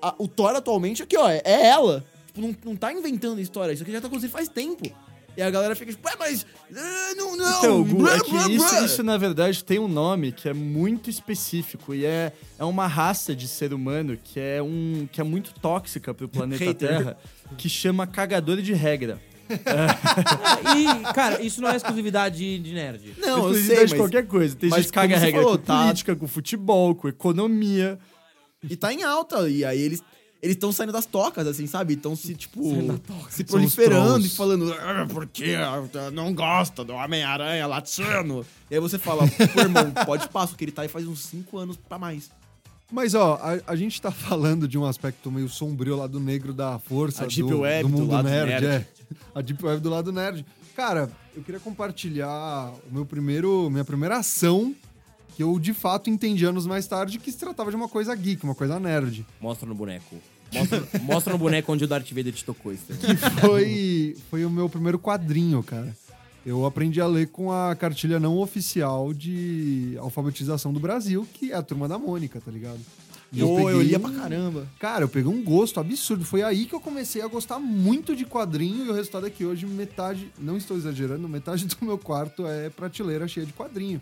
[0.00, 2.04] a- o Thor atualmente aqui, ó, é, é ela.
[2.28, 3.72] Tipo, não, não tá inventando história.
[3.72, 4.88] Isso aqui já tá acontecendo faz tempo.
[5.36, 6.44] E a galera fica tipo, ué, mas.
[6.76, 7.58] ah, Não, não.
[7.58, 10.48] Então, Gu, blá, é que blá, isso, blá." isso, na verdade, tem um nome que
[10.48, 15.20] é muito específico e é, é uma raça de ser humano que é, um, que
[15.20, 16.88] é muito tóxica pro planeta Hater.
[16.88, 17.16] Terra,
[17.56, 19.20] que chama cagador de regra.
[20.76, 23.14] E, cara, isso não é exclusividade de nerd.
[23.18, 24.00] Não, eu Exclusividade sei, de mas.
[24.00, 24.56] qualquer coisa.
[24.56, 27.98] Tem mas gente que caga regra falou, com tá- política, com futebol, com economia.
[28.68, 29.48] E tá em alta.
[29.48, 30.02] E aí eles.
[30.42, 31.94] Eles estão saindo das tocas, assim, sabe?
[31.94, 32.62] Estão se, tipo,
[33.28, 35.54] se proliferando e falando, ah, porque
[36.14, 38.44] não gosta do Homem-Aranha latino.
[38.70, 41.58] E aí você fala, pô, irmão, pode passar, que ele tá aí faz uns 5
[41.58, 42.30] anos pra mais.
[42.90, 46.52] Mas, ó, a, a gente tá falando de um aspecto meio sombrio lá do negro
[46.54, 48.66] da força A Deep do, Web do do mundo lado nerd, nerd.
[48.66, 48.86] é.
[49.34, 50.44] A Deep Web do lado nerd.
[50.74, 54.74] Cara, eu queria compartilhar o meu primeiro, minha primeira ação
[55.36, 58.42] que eu, de fato, entendi anos mais tarde que se tratava de uma coisa geek,
[58.42, 59.24] uma coisa nerd.
[59.40, 60.16] Mostra no boneco.
[60.52, 62.72] Mostra, mostra no boneco onde o Darth Vader te tocou.
[62.72, 65.96] Isso que foi, foi o meu primeiro quadrinho, cara.
[66.44, 71.54] Eu aprendi a ler com a cartilha não oficial de alfabetização do Brasil, que é
[71.54, 72.80] a Turma da Mônica, tá ligado?
[73.32, 74.66] E Pô, eu lia um- pra caramba.
[74.80, 76.24] Cara, eu peguei um gosto absurdo.
[76.24, 79.44] Foi aí que eu comecei a gostar muito de quadrinho e o resultado é que
[79.44, 84.00] hoje metade, não estou exagerando, metade do meu quarto é prateleira cheia de quadrinho.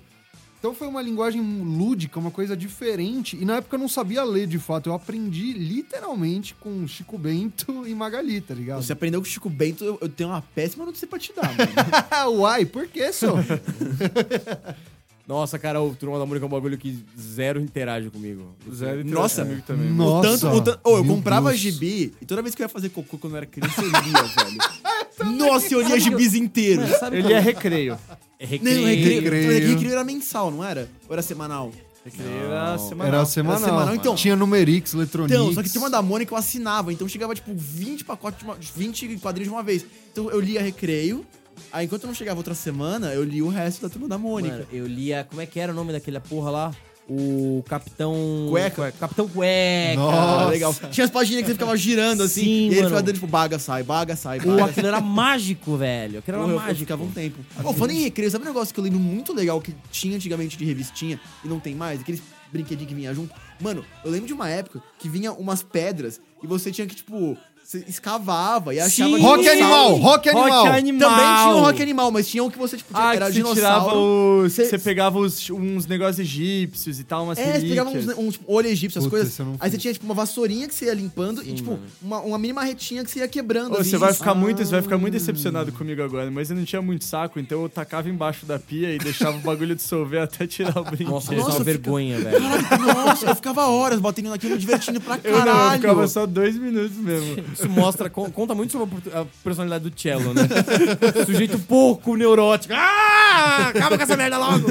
[0.58, 3.36] Então foi uma linguagem lúdica, uma coisa diferente.
[3.40, 4.88] E na época eu não sabia ler de fato.
[4.90, 8.82] Eu aprendi literalmente com Chico Bento e Magali, tá ligado?
[8.82, 11.44] Você aprendeu com o Chico Bento, eu, eu tenho uma péssima notícia pra te dar,
[11.56, 12.38] mano.
[12.40, 13.34] Uai, por que, só?
[15.28, 18.56] Nossa, cara, o Turma da Mônica é um bagulho que zero interage comigo.
[18.74, 19.92] Zero interage Nossa, comigo também.
[20.00, 21.60] O tanto, o tan- Ô, eu meu comprava Deus.
[21.60, 24.22] gibi e toda vez que eu ia fazer cocô quando eu era criança, eu lia,
[24.22, 25.36] velho.
[25.36, 26.88] Nossa, eu lia gibis inteiros.
[27.12, 27.98] Ele é recreio.
[28.38, 28.86] É Não, recreio.
[28.86, 29.22] recreio.
[29.22, 29.50] Recreio.
[29.50, 29.68] Recreio.
[29.70, 30.88] recreio era mensal, não era?
[31.08, 31.72] Ou era semanal?
[32.04, 33.06] Recreio era semanal.
[33.14, 33.60] Era semanal.
[33.60, 34.14] semanal, então.
[34.14, 35.36] Tinha Numerix, Eletronics.
[35.36, 38.56] Então, só que Turma da Mônica eu assinava, então chegava tipo 20 pacotes, de uma,
[38.76, 39.84] 20 quadrinhos de uma vez.
[40.12, 41.26] Então eu lia recreio,
[41.72, 44.54] aí enquanto não chegava outra semana, eu li o resto da Turma da Mônica.
[44.54, 45.26] Mano, eu lia.
[45.28, 46.74] Como é que era o nome daquela porra lá?
[47.08, 48.14] O Capitão.
[48.50, 48.92] Cueca.
[48.92, 49.96] Capitão Cueca.
[49.96, 50.44] Nossa.
[50.46, 50.74] Ah, legal.
[50.90, 53.58] Tinha as páginas que você ficava girando assim, Sim, e ele ficava dando tipo baga
[53.58, 56.18] sai, baga sai, Pô, baga aquilo era mágico, velho.
[56.18, 56.80] Aquilo era Eu, eu mágico.
[56.80, 57.38] ficava um tempo.
[57.62, 60.58] Pô, falando em recreio, sabe um negócio que eu lembro muito legal que tinha antigamente
[60.58, 62.00] de revistinha e não tem mais?
[62.00, 63.34] Aqueles brinquedinhos que vinha junto.
[63.60, 67.36] Mano, eu lembro de uma época que vinha umas pedras e você tinha que, tipo,
[67.68, 69.10] você escavava e achava...
[69.14, 69.20] Sim.
[69.22, 69.46] Rock.
[69.46, 70.48] Animal, Rock Animal.
[70.64, 71.10] Rock Animal.
[71.10, 73.36] Também tinha o Rock Animal, mas tinha um que você, tipo, Ah, era que você
[73.40, 73.84] dinossauro.
[73.84, 74.52] tirava os...
[74.54, 78.18] Cê- Você pegava os- uns negócios egípcios e tal, umas É, você pegava uns, relíquias.
[78.18, 79.38] uns tipo, olho egípcio, essas Puta, coisas.
[79.60, 82.54] Aí você tinha, tipo, uma vassourinha que você ia limpando e, tipo, uma, uma mini
[82.54, 83.74] marretinha que você ia quebrando.
[83.74, 83.90] Ô, assim.
[83.90, 84.98] você vai ficar muito, você vai ficar Ah.
[84.98, 88.58] muito decepcionado comigo agora, mas eu não tinha muito saco, então eu tacava embaixo da
[88.58, 91.10] pia e deixava o bagulho dissolver até tirar o brinquedo.
[91.10, 92.40] Nossa, é uma Nossa, vergonha, velho.
[92.40, 95.80] Nossa, eu ficava horas batendo naquilo, me divertindo pra Eu não, eu caralho.
[95.82, 97.57] ficava só dois minutos mesmo.
[97.58, 100.42] Isso mostra, con- conta muito sobre a personalidade do Cello, né?
[101.26, 102.74] Sujeito pouco neurótico.
[102.76, 103.68] Ah!
[103.68, 104.66] Acaba com essa merda logo!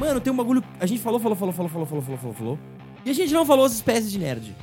[0.00, 0.62] Mano, tem um bagulho.
[0.80, 2.58] A gente falou, falou, falou, falou, falou, falou, falou, falou, falou.
[3.04, 4.54] E a gente não falou as espécies de nerd.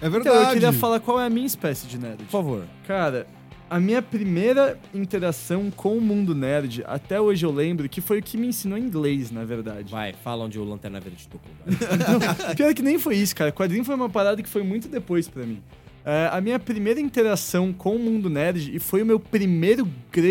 [0.00, 0.44] É Então, verdade.
[0.46, 2.18] eu queria falar qual é a minha espécie de nerd.
[2.24, 2.64] Por favor.
[2.86, 3.26] Cara,
[3.72, 8.22] a minha primeira interação com o mundo nerd, até hoje eu lembro, que foi o
[8.22, 9.90] que me ensinou inglês, na verdade.
[9.90, 11.50] Vai, fala onde o Lanterna Verde tocou.
[12.54, 13.50] Pior que nem foi isso, cara.
[13.50, 15.62] Quadrinho foi uma parada que foi muito depois pra mim.
[16.04, 19.88] É, a minha primeira interação com o mundo nerd, e foi o meu primeiro,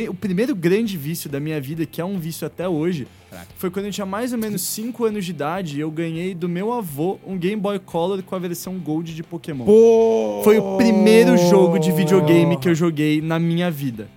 [0.10, 3.48] o primeiro grande vício da minha vida, que é um vício até hoje, Caraca.
[3.56, 6.50] foi quando eu tinha mais ou menos 5 anos de idade e eu ganhei do
[6.50, 9.66] meu avô um Game Boy Color com a versão Gold de Pokémon.
[10.44, 14.10] Foi o primeiro jogo de videogame que eu joguei na minha vida.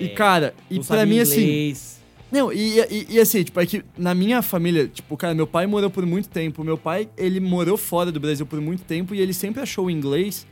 [0.00, 2.00] E, cara, e sabia mim, assim, inglês.
[2.32, 5.66] não, e, e, e assim, tipo, é que na minha família, tipo, cara, meu pai
[5.66, 6.64] morou por muito tempo.
[6.64, 9.90] Meu pai, ele morou fora do Brasil por muito tempo e ele sempre achou o
[9.90, 10.46] inglês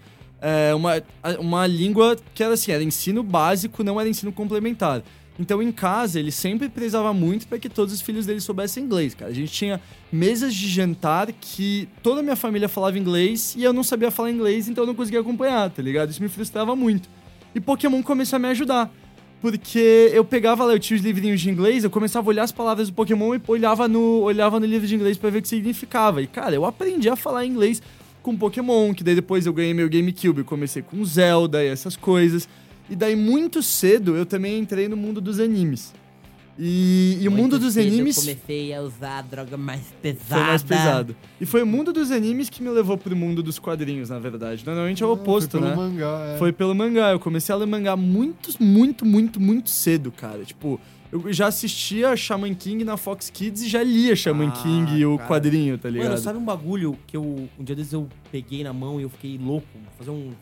[0.46, 1.02] é, uma,
[1.40, 5.02] uma língua que era assim, era ensino básico, não era ensino complementar.
[5.40, 9.12] Então, em casa, ele sempre prezava muito para que todos os filhos dele soubessem inglês,
[9.12, 9.28] cara.
[9.28, 9.80] A gente tinha
[10.10, 14.30] mesas de jantar que toda a minha família falava inglês e eu não sabia falar
[14.30, 16.10] inglês, então eu não conseguia acompanhar, tá ligado?
[16.10, 17.08] Isso me frustrava muito.
[17.52, 18.88] E Pokémon começou a me ajudar.
[19.42, 22.52] Porque eu pegava lá, eu tinha os livrinhos de inglês, eu começava a olhar as
[22.52, 25.48] palavras do Pokémon e olhava no, olhava no livro de inglês pra ver o que
[25.48, 26.22] significava.
[26.22, 27.82] E, cara, eu aprendi a falar inglês
[28.26, 31.96] com Pokémon, que daí depois eu ganhei meu GameCube, eu comecei com Zelda e essas
[31.96, 32.48] coisas.
[32.90, 35.94] E daí, muito cedo, eu também entrei no mundo dos animes.
[36.58, 40.24] E, e o mundo dos animes comecei a usar a droga mais pesada.
[40.24, 41.16] foi mais pesado.
[41.40, 44.64] E foi o mundo dos animes que me levou pro mundo dos quadrinhos, na verdade.
[44.66, 45.76] Normalmente é o oposto, foi pelo né?
[45.76, 46.38] mangá, é.
[46.38, 47.12] Foi pelo mangá.
[47.12, 50.44] Eu comecei a ler mangá muito, muito, muito, muito cedo, cara.
[50.44, 50.80] Tipo,
[51.12, 55.06] eu já assistia Shaman King na Fox Kids e já lia Shaman Ah, King e
[55.06, 55.28] o cara.
[55.28, 56.08] quadrinho, tá ligado?
[56.10, 57.48] Mano, sabe um bagulho que eu.
[57.58, 59.66] Um dia desses eu peguei na mão e eu fiquei louco?
[59.74, 60.32] Vou fazer um,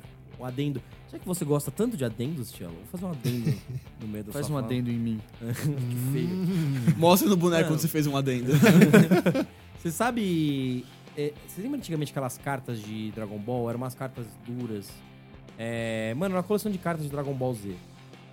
[0.40, 0.80] um adendo.
[1.12, 3.54] Já que você gosta tanto de adendos, Tielo, vou fazer um adendo
[4.00, 4.66] no meio da Faz sua um fala.
[4.72, 5.20] adendo em mim.
[5.40, 6.28] que feio.
[6.98, 7.68] Mostra no boneco Não.
[7.70, 8.50] quando você fez um adendo.
[9.80, 10.82] Você sabe.
[11.14, 13.68] é, você lembra antigamente aquelas cartas de Dragon Ball?
[13.68, 14.88] Eram umas cartas duras.
[15.58, 17.74] É, mano, uma coleção de cartas de Dragon Ball Z.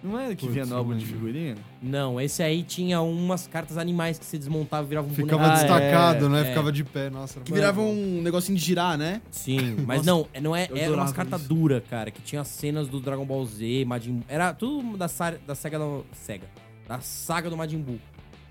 [0.04, 1.56] Não era que Putz, vinha no álbum não de figurinha?
[1.82, 5.60] Não, esse aí tinha umas cartas animais que você desmontava e virava um Ficava boneco.
[5.60, 6.42] destacado, é, né?
[6.42, 6.46] é.
[6.46, 7.40] Ficava de pé, nossa.
[7.42, 9.22] Que virava um negocinho de girar, né?
[9.30, 13.00] Sim, mas Nossa, não, não é, era umas cartas duras, cara, que tinha cenas do
[13.00, 15.06] Dragon Ball Z, Majin Era tudo da,
[15.46, 15.78] da SEGA.
[15.78, 16.48] Não, SEGA.
[16.88, 18.00] Da saga do Majin Buu.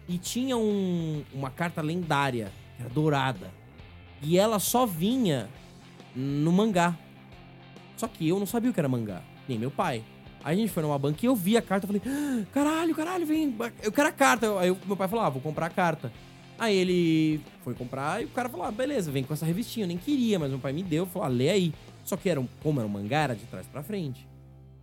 [0.09, 3.51] E tinha um- uma carta lendária, que era dourada.
[4.22, 5.48] E ela só vinha
[6.14, 6.96] no mangá.
[7.96, 10.03] Só que eu não sabia o que era mangá, nem meu pai.
[10.43, 12.95] Aí a gente foi numa banca e eu vi a carta, eu falei, "Ah, caralho,
[12.95, 14.59] caralho, vem, eu quero a carta.
[14.59, 16.12] Aí meu pai falou, ah, vou comprar a carta.
[16.59, 19.84] Aí ele foi comprar e o cara falou, ah, beleza, vem com essa revistinha.
[19.84, 21.72] Eu nem queria, mas meu pai me deu, falou, ah, lê aí.
[22.05, 24.28] Só que era um, como era um mangá, era de trás pra frente.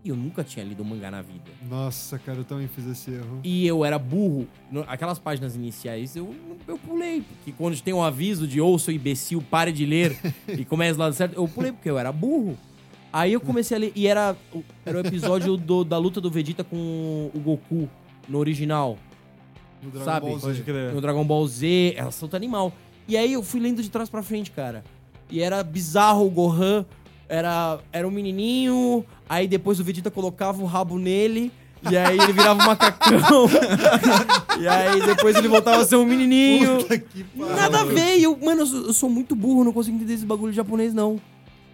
[0.04, 1.52] E eu nunca tinha lido um mangá na vida.
[1.68, 3.42] Nossa, cara, eu também fiz esse erro.
[3.44, 4.48] E eu era burro.
[4.88, 6.34] Aquelas páginas iniciais eu,
[6.68, 7.22] eu pulei.
[7.22, 11.00] Porque quando tem um aviso de ou seu imbecil, pare de ler e comece do
[11.00, 12.58] lado certo, eu pulei porque eu era burro.
[13.12, 13.92] Aí eu comecei a ler.
[13.96, 17.90] E era, o- era o episódio do- da luta do Vegeta com o Goku
[18.28, 18.98] no original.
[19.82, 20.26] No Dragon sabe?
[20.28, 20.64] Ball Z.
[20.94, 22.74] No Dragon Ball Z, ela luta animal.
[23.08, 24.84] E aí eu fui lendo de trás pra frente, cara.
[25.30, 26.86] E era bizarro o Gohan.
[27.30, 31.52] Era, era um menininho, aí depois o Vegeta colocava o rabo nele,
[31.92, 33.50] e aí ele virava um macacão.
[34.62, 36.78] e aí depois ele voltava a ser um menininho.
[36.78, 37.54] Puta que pariu.
[37.56, 38.22] Nada a ver.
[38.22, 41.20] Eu, mano, eu sou, eu sou muito burro, não consigo entender esse bagulho japonês, não.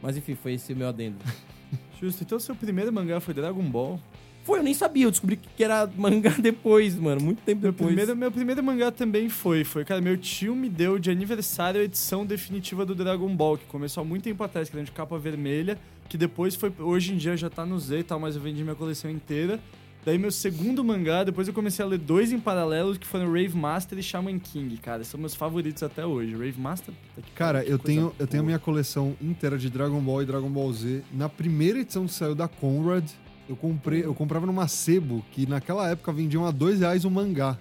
[0.04, 1.16] Mas enfim, foi esse o meu adendo.
[1.99, 3.97] Justo, então seu primeiro mangá foi Dragon Ball.
[4.43, 7.22] Foi, eu nem sabia, eu descobri que era mangá depois, mano.
[7.22, 7.88] Muito tempo Meu depois.
[7.88, 9.64] primeiro, meu primeiro mangá também foi.
[9.64, 13.64] Foi, cara, meu tio me deu de aniversário a edição definitiva do Dragon Ball, que
[13.66, 15.80] começou há muito tempo atrás, que era de capa vermelha,
[16.10, 16.74] que depois foi.
[16.78, 19.58] Hoje em dia já tá no Z e tal, mas eu vendi minha coleção inteira.
[20.06, 23.56] Daí meu segundo mangá, depois eu comecei a ler dois em paralelo, que foram Rave
[23.56, 25.04] Master e Shaman King, cara.
[25.06, 26.34] São meus favoritos até hoje.
[26.34, 30.22] Rave Master, que Cara, eu tenho, eu tenho a minha coleção inteira de Dragon Ball
[30.22, 31.04] e Dragon Ball Z.
[31.14, 33.06] Na primeira edição que saiu da Conrad,
[33.47, 37.58] eu comprei, eu comprava numa sebo que naquela época vendiam a dois reais um mangá.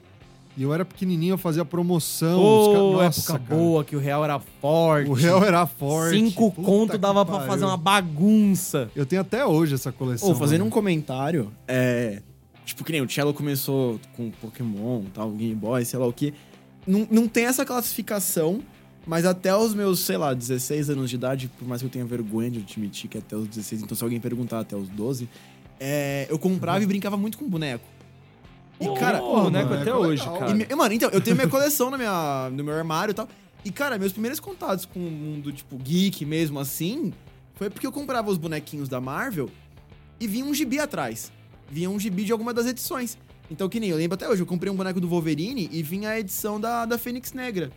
[0.56, 2.38] E eu era pequenininho, eu fazia promoção.
[2.42, 3.60] os ca- Nossa, época cara.
[3.60, 5.08] boa, que o real era forte.
[5.08, 6.18] O real era forte.
[6.18, 7.50] Cinco Puta conto dava pra pariu.
[7.50, 8.90] fazer uma bagunça.
[8.94, 10.30] Eu tenho até hoje essa coleção.
[10.30, 10.72] Ô, fazendo um mano.
[10.72, 12.20] comentário, é.
[12.72, 16.32] Tipo, que nem o Cello começou com Pokémon, tal, Game Boy, sei lá o que.
[16.86, 18.62] Não, não tem essa classificação,
[19.06, 22.06] mas até os meus, sei lá, 16 anos de idade, por mais que eu tenha
[22.06, 25.28] vergonha de admitir que até os 16, então se alguém perguntar até os 12,
[25.78, 27.84] é, eu comprava e brincava muito com boneco.
[28.80, 30.38] E, cara, Pô, boneco mano, até é hoje, legal.
[30.38, 30.66] cara.
[30.70, 33.28] e, mano, então, eu tenho minha coleção na minha, no meu armário e tal.
[33.66, 37.12] E, cara, meus primeiros contatos com o mundo, tipo, geek mesmo assim,
[37.54, 39.50] foi porque eu comprava os bonequinhos da Marvel
[40.18, 41.30] e vinha um gibi atrás.
[41.70, 43.16] Vinha um gibi de alguma das edições.
[43.50, 46.10] Então, que nem eu lembro até hoje, eu comprei um boneco do Wolverine e vinha
[46.10, 47.70] a edição da, da Fênix Negra.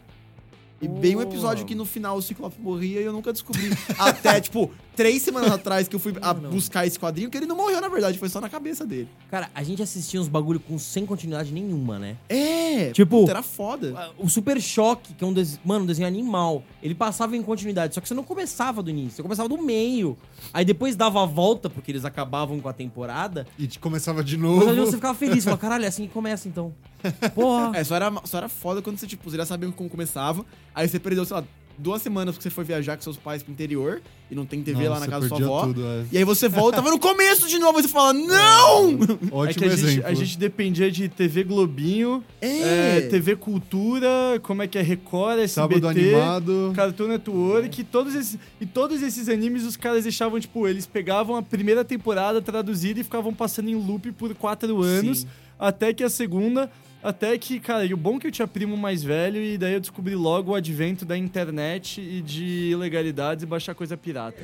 [0.81, 3.69] E bem um episódio que no final o Ciclope morria e eu nunca descobri.
[3.97, 7.55] Até, tipo, três semanas atrás que eu fui a buscar esse quadrinho, que ele não
[7.55, 9.07] morreu, na verdade, foi só na cabeça dele.
[9.31, 12.17] Cara, a gente assistia uns bagulho com sem continuidade nenhuma, né?
[12.27, 14.11] É, Tipo- puta, era foda.
[14.17, 17.95] O Super Choque, que é um desenho, mano, um desenho animal, ele passava em continuidade,
[17.95, 20.17] só que você não começava do início, você começava do meio.
[20.53, 23.47] Aí depois dava a volta, porque eles acabavam com a temporada.
[23.57, 24.69] E te- começava de Mas novo.
[24.69, 26.73] aí você ficava feliz, falava, caralho, é assim que começa então.
[27.33, 27.77] Porra.
[27.77, 30.87] É, só era, só era foda quando você, tipo, você já sabia como começava, aí
[30.87, 31.43] você perdeu, sei lá,
[31.77, 34.01] duas semanas porque você foi viajar com seus pais pro interior
[34.31, 35.67] e não tem TV lá na Nossa, casa da sua avó.
[35.67, 36.05] tudo, é.
[36.09, 38.97] E aí você volta, tava no começo de novo, e você fala, não!
[39.29, 42.99] Ótimo é que a gente, a gente dependia de TV Globinho, É.
[42.99, 44.07] é, TV Cultura,
[44.41, 46.71] como é que é Record, SBT, Sábado animado.
[46.73, 51.41] Cartoon Network, todos esses, e todos esses animes os caras deixavam, tipo, eles pegavam a
[51.43, 55.27] primeira temporada traduzida e ficavam passando em loop por quatro anos, Sim.
[55.59, 56.71] até que a segunda,
[57.05, 59.73] até que, cara, e o bom é que eu tinha primo mais velho e daí
[59.73, 64.41] eu descobri logo o advento da internet e de ilegalidades e baixar coisa pirata.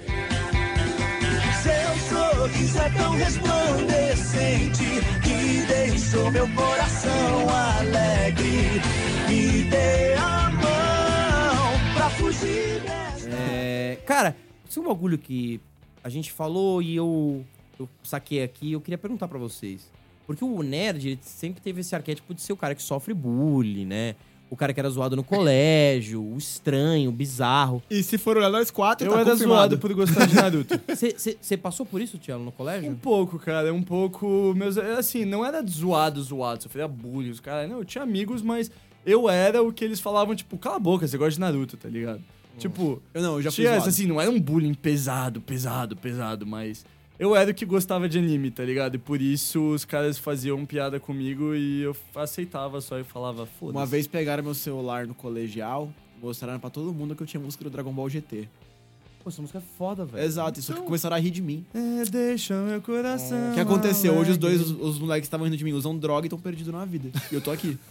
[1.64, 4.84] Seu sorriso é tão resplandecente
[5.24, 8.80] que deixou meu coração alegre.
[9.28, 13.30] Me dê a mão pra fugir dessa.
[13.30, 14.36] É, cara,
[14.70, 15.60] isso é um bagulho que
[16.04, 17.44] a gente falou e eu,
[17.80, 19.90] eu saquei aqui eu queria perguntar pra vocês.
[20.34, 23.86] Porque o nerd, ele sempre teve esse arquétipo de ser o cara que sofre bullying,
[23.86, 24.16] né?
[24.50, 27.82] O cara que era zoado no colégio, o estranho, o bizarro.
[27.90, 29.60] E se for olhar nós quatro, Eu tá era confirmado.
[29.60, 30.78] zoado por gostar de Naruto.
[30.90, 33.00] Você passou por isso, Tiago, no Um colégio?
[33.02, 34.54] pouco, cara, um pouco.
[34.54, 37.70] Meus, assim, não era zoado, zoado, sofria bullying, os caras.
[37.70, 38.70] Não, eu tinha amigos, mas
[39.06, 41.88] eu era o que eles falavam, tipo, cala a boca, você gosta de Naruto, tá
[41.88, 42.22] ligado?
[42.58, 43.80] Tipo, Eu não, eu já tinha zoado.
[43.80, 46.86] essa, assim, não era um bullying pesado, pesado, pesado, mas
[47.22, 48.96] eu era o que gostava de anime, tá ligado?
[48.96, 53.78] E por isso os caras faziam piada comigo e eu aceitava só e falava, foda-se.
[53.78, 57.64] Uma vez pegaram meu celular no colegial, mostraram pra todo mundo que eu tinha música
[57.64, 58.48] do Dragon Ball GT.
[59.24, 60.24] Pô, essa música é foda, velho.
[60.26, 61.64] Exato, isso que começaram a rir de mim.
[61.76, 63.52] É, deixa meu coração.
[63.52, 64.16] O que aconteceu?
[64.16, 66.40] Hoje os dois, os, os moleques que estavam rindo de mim, usam droga e estão
[66.40, 67.12] perdidos na vida.
[67.32, 67.78] E eu tô aqui.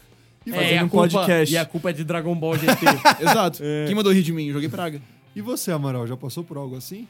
[0.47, 1.55] E É, fazendo e a um culpa- podcast.
[1.55, 2.87] E a culpa é de Dragon Ball GT.
[3.21, 3.59] Exato.
[3.87, 4.47] Quem mandou rir de mim?
[4.47, 4.99] Eu joguei praga.
[5.37, 7.07] E você, Amaral, já passou por algo assim?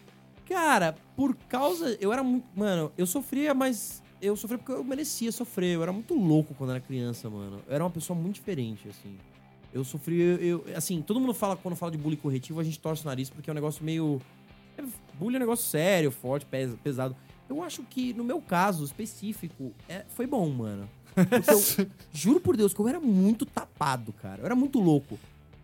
[0.51, 1.96] Cara, por causa.
[2.01, 2.44] Eu era muito.
[2.57, 5.76] Mano, eu sofria, mas eu sofri porque eu merecia sofrer.
[5.76, 7.62] Eu era muito louco quando era criança, mano.
[7.68, 9.16] Eu era uma pessoa muito diferente, assim.
[9.72, 13.05] Eu sofri, eu, assim, todo mundo fala, quando fala de bullying corretivo, a gente torce
[13.05, 14.20] o nariz porque é um negócio meio.
[14.76, 14.82] É,
[15.16, 17.14] bullying é um negócio sério, forte, pes- pesado.
[17.48, 20.88] Eu acho que, no meu caso específico, é, foi bom, mano.
[21.16, 24.40] Eu, juro por Deus que eu era muito tapado, cara.
[24.40, 25.16] Eu era muito louco.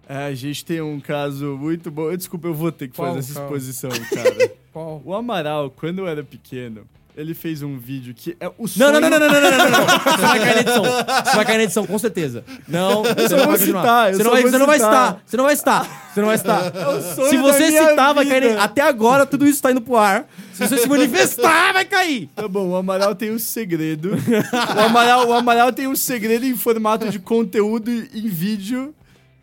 [0.09, 2.17] É, a gente tem um caso muito bom.
[2.17, 3.09] Desculpa, eu vou ter que Qual?
[3.09, 3.57] fazer essa Qual?
[3.57, 4.53] exposição, cara.
[4.77, 5.01] Qual?
[5.05, 6.83] o Amaral, quando eu era pequeno,
[7.17, 8.93] ele fez um vídeo que é o Não, sonho...
[8.93, 9.87] não, não, não, não, não, não, não, não.
[9.87, 10.83] Você vai cair na edição.
[10.85, 12.45] Você vai cair na edição, com certeza.
[12.69, 13.81] Não, você não vai continuar.
[13.83, 15.23] citar, Você não vai, você não vai citar.
[15.25, 16.11] Você não vai citar.
[16.13, 16.73] Você não vai citar.
[17.17, 18.43] sonho Se você citar, vai cair.
[18.43, 18.55] vida.
[18.57, 20.29] na- Até agora, tudo isso tá indo pro ar.
[20.53, 22.29] Se você se manifestar, vai cair.
[22.37, 24.11] Tá bom, o Amaral tem um segredo.
[24.77, 28.95] o, Amaral, o Amaral tem um segredo em formato de conteúdo em vídeo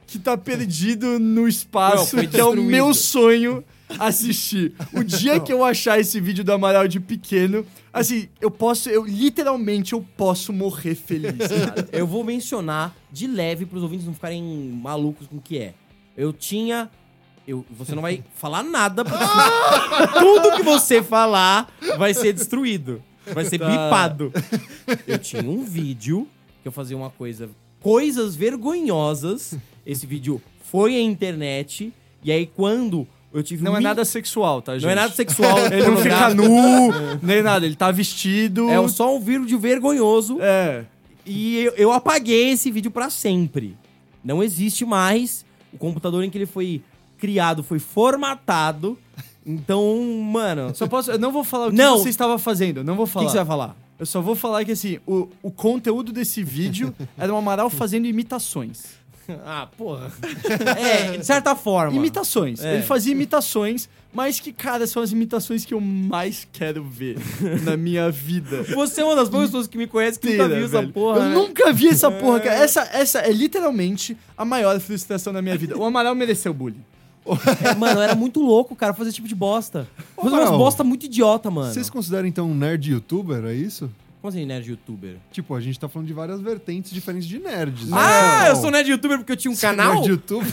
[0.05, 3.63] que tá perdido no espaço, Não, que é o meu sonho
[3.99, 4.73] assistir.
[4.93, 9.05] O dia que eu achar esse vídeo do Amaral de pequeno, assim, eu posso, eu
[9.05, 11.33] literalmente eu posso morrer feliz.
[11.47, 11.87] cara.
[11.91, 15.73] Eu vou mencionar de leve pros ouvintes não ficarem malucos com o que é.
[16.15, 16.89] Eu tinha.
[17.45, 19.25] Eu, você não vai falar nada, porque
[20.19, 23.03] tudo que você falar vai ser destruído.
[23.33, 23.67] Vai ser Tá.
[23.69, 24.31] bipado.
[25.07, 26.27] Eu tinha um vídeo
[26.61, 27.49] que eu fazia uma coisa.
[27.81, 29.55] Coisas vergonhosas.
[29.85, 30.41] Esse vídeo
[30.71, 31.93] foi à internet.
[32.23, 34.83] E aí, quando eu tive Não é mi- nada sexual, tá, gente?
[34.83, 35.57] Não é nada sexual.
[35.71, 36.41] Ele não fica pornográfico.
[36.43, 36.91] nu,
[37.23, 38.69] nem nada, ele tá vestido.
[38.69, 40.37] É só um vídeo vergonhoso.
[40.41, 40.85] É.
[41.25, 43.75] E eu, eu apaguei esse vídeo pra sempre.
[44.23, 45.45] Não existe mais.
[45.71, 46.81] O computador em que ele foi
[47.17, 48.97] criado foi formatado.
[49.45, 50.73] Então, mano.
[50.75, 51.11] Só posso.
[51.11, 51.97] Eu não vou falar o que Não.
[51.97, 53.25] você estava fazendo, não vou O que, falar.
[53.25, 53.75] que você vai falar?
[53.99, 58.05] Eu só vou falar que assim, o, o conteúdo desse vídeo era o Amaral fazendo
[58.05, 58.83] imitações.
[59.45, 60.11] Ah, porra.
[60.77, 61.95] É, de certa forma.
[61.95, 62.63] Imitações.
[62.63, 62.75] É.
[62.75, 67.17] Ele fazia imitações, mas que, cara, são as imitações que eu mais quero ver
[67.63, 68.63] na minha vida.
[68.75, 71.19] Você é uma das poucas pessoas que me conhece que nunca Inteira, viu essa porra.
[71.19, 71.35] Eu né?
[71.35, 72.55] nunca vi essa porra, cara.
[72.55, 75.77] Essa, essa é literalmente a maior frustração da minha vida.
[75.77, 76.83] O Amaral mereceu bullying.
[77.63, 79.87] É, mano, eu era muito louco, cara, fazer esse tipo de bosta.
[80.15, 81.73] Fazer umas bosta muito idiota, mano.
[81.73, 83.89] Vocês consideram então um nerd youtuber, é isso?
[84.23, 85.17] Como assim, nerd youtuber?
[85.33, 87.91] Tipo, a gente tá falando de várias vertentes diferentes de nerds.
[87.91, 88.51] Ah, né?
[88.51, 89.95] eu sou nerd youtuber porque eu tinha um Você é canal?
[89.95, 90.49] Nerd youtuber?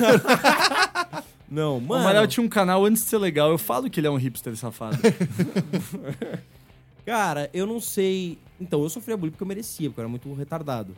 [1.48, 2.02] Não, O mano.
[2.02, 3.48] Amaral tinha um canal antes de ser legal.
[3.48, 4.98] Eu falo que ele é um hipster safado.
[7.06, 8.38] Cara, eu não sei.
[8.60, 10.92] Então, eu sofria bullying porque eu merecia, porque eu era muito retardado.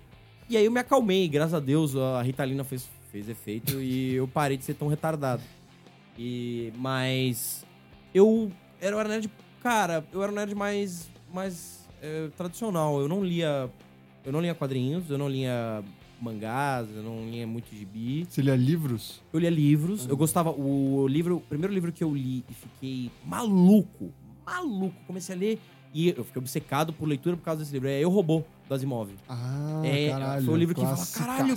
[0.48, 4.26] E aí eu me acalmei, graças a Deus, a Ritalina fez, fez efeito e eu
[4.26, 5.42] parei de ser tão retardado.
[6.18, 6.72] E.
[6.78, 7.66] Mas.
[8.14, 8.50] Eu.
[8.80, 9.30] Era nerd.
[9.62, 11.10] Cara, eu era um nerd mais.
[11.30, 13.00] mais eh, tradicional.
[13.00, 13.70] Eu não lia.
[14.24, 15.82] Eu não lia quadrinhos, eu não lia
[16.20, 18.24] mangás, eu não lia muito gibi.
[18.28, 19.20] Você lia livros?
[19.32, 20.06] Eu lia livros.
[20.08, 20.50] Eu gostava.
[20.50, 21.36] O livro.
[21.36, 24.10] O primeiro livro que eu li e fiquei maluco.
[24.44, 24.94] Maluco.
[25.06, 25.58] Comecei a ler
[25.94, 27.88] e eu fiquei obcecado por leitura por causa desse livro.
[27.88, 29.10] É Eu Robô, do Asimov.
[29.28, 30.44] Ah, É, caralho.
[30.44, 31.54] foi o livro que fala, caralho.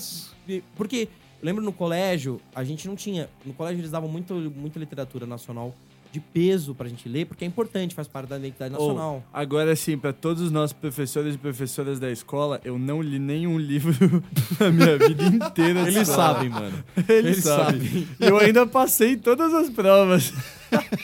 [0.76, 1.08] Porque,
[1.42, 3.30] eu lembro no colégio, a gente não tinha.
[3.46, 5.74] No colégio eles davam muito, muita literatura nacional
[6.16, 9.16] de peso pra gente ler, porque é importante, faz parte da identidade nacional.
[9.16, 13.20] Ou, agora sim, pra todos os nossos professores e professoras da escola, eu não li
[13.20, 13.94] nenhum livro
[14.60, 15.84] na minha vida inteira.
[15.84, 16.34] de Eles escola.
[16.34, 16.84] sabem, mano.
[17.08, 17.82] Eles, Eles sabem.
[17.82, 18.08] sabem.
[18.20, 20.34] E eu ainda passei todas as provas.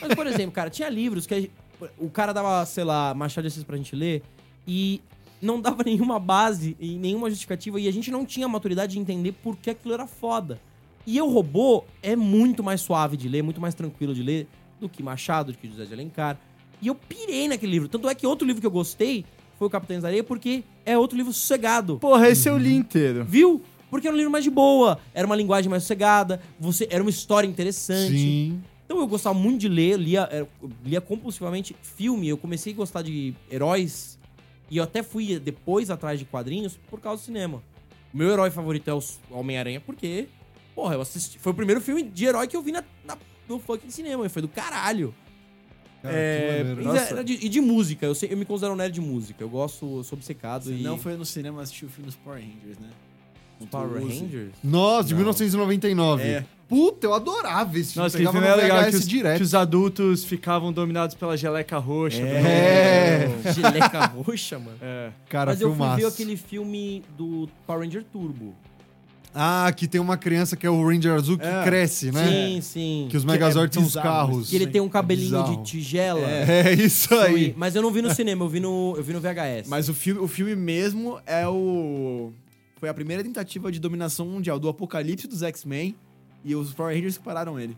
[0.00, 1.50] Mas, por exemplo, cara, tinha livros que
[1.98, 4.22] o cara dava, sei lá, Machado de Assis pra gente ler
[4.66, 5.00] e
[5.40, 8.98] não dava nenhuma base e nenhuma justificativa e a gente não tinha a maturidade de
[8.98, 10.60] entender por que aquilo era foda.
[11.04, 14.46] E Eu Robô é muito mais suave de ler, muito mais tranquilo de ler
[14.82, 16.38] do que Machado, do que José de Alencar.
[16.80, 17.88] E eu pirei naquele livro.
[17.88, 19.24] Tanto é que outro livro que eu gostei
[19.58, 21.98] foi o Capitães da Areia, porque é outro livro sossegado.
[21.98, 23.24] Porra, esse eu li inteiro.
[23.24, 23.62] Viu?
[23.90, 27.10] Porque era um livro mais de boa, era uma linguagem mais sossegada, você era uma
[27.10, 28.10] história interessante.
[28.16, 28.62] Sim.
[28.84, 30.48] Então eu gostava muito de ler, lia,
[30.84, 32.28] lia compulsivamente filme.
[32.28, 34.18] Eu comecei a gostar de heróis
[34.70, 37.62] e eu até fui depois atrás de quadrinhos por causa do cinema.
[38.12, 40.26] O meu herói favorito é o Homem-Aranha porque,
[40.74, 41.38] porra, eu assisti.
[41.38, 42.84] Foi o primeiro filme de herói que eu vi na-
[43.52, 45.14] no fucking cinema e foi do caralho.
[46.02, 48.92] Cara, É, e, era de, e de música, eu, sei- eu me considero um nerd
[48.94, 49.42] de música.
[49.42, 50.82] Eu gosto, eu sou obcecado Você e.
[50.82, 52.88] não foi no cinema assistir o filme dos Power Rangers, né?
[53.60, 54.02] Os Power.
[54.02, 54.52] Rangers?
[54.64, 56.22] Nossa, de 1999.
[56.24, 56.44] É.
[56.68, 58.04] Puta, eu adorava esse filme.
[58.04, 59.36] Nossa, que Pegava filme é legal que os, direto.
[59.36, 62.16] que os adultos ficavam dominados pela geleca roxa.
[62.22, 63.28] É.
[63.28, 63.52] Nolan.
[63.52, 64.78] Geleca roxa, mano.
[64.80, 65.10] É.
[65.28, 68.54] Cara, Mas eu fui ver aquele filme do Power Ranger Turbo.
[69.34, 71.64] Ah, que tem uma criança que é o Ranger Azul que É.
[71.64, 72.26] cresce, né?
[72.28, 73.06] Sim, sim.
[73.10, 74.50] Que os Que é Megazords são os bizarro, carros.
[74.50, 75.56] Que ele tem um cabelinho Bizarro.
[75.56, 76.20] de tigela.
[76.28, 77.54] É isso aí.
[77.56, 79.68] Mas eu não vi no cinema, eu vi no, eu vi no VHS.
[79.68, 82.30] Mas o filme, o filme mesmo é o.
[82.78, 85.94] Foi a primeira tentativa de dominação mundial do apocalipse dos X-Men
[86.44, 87.76] e os Power Rangers que pararam ele.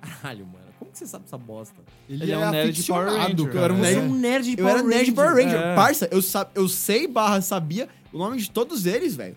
[0.00, 0.64] Caralho, mano.
[0.78, 1.76] Como que você sabe essa bosta?
[2.08, 3.58] Ele, Ele é, é um nerd de Power Ranger, cara.
[3.58, 5.60] Eu era um é nerd- um nerd de Eu Power era nerd de Power Ranger.
[5.60, 5.74] É.
[5.76, 9.36] Parça, eu, sa- eu sei barra sabia o nome de todos eles, velho.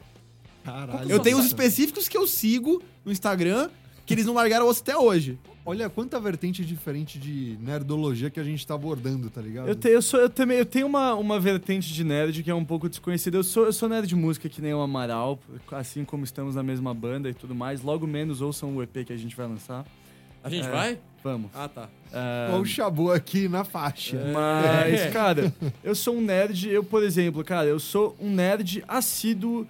[0.64, 1.09] Caralho.
[1.09, 3.70] Eu tenho os específicos que eu sigo no Instagram,
[4.05, 5.38] que eles não largaram osso até hoje.
[5.66, 9.70] Olha quanta vertente diferente de nerdologia que a gente tá abordando, tá ligado?
[9.70, 12.55] Eu, te- eu sou, eu também, eu tenho uma, uma vertente de nerd que é
[12.55, 13.38] um pouco desconhecida.
[13.38, 15.39] Eu sou, eu sou nerd de música que nem o Amaral,
[15.72, 17.82] assim como estamos na mesma banda e tudo mais.
[17.82, 19.86] Logo menos ouçam o EP que a gente vai lançar.
[20.43, 20.70] A gente É.
[20.70, 20.99] vai?
[21.24, 21.49] Vamos.
[21.53, 21.88] Ah, tá.
[22.11, 24.20] É, Olha o Shabu aqui na faixa.
[24.34, 29.66] Mas, cara, eu sou um nerd, eu, por exemplo, cara, eu sou um nerd assíduo,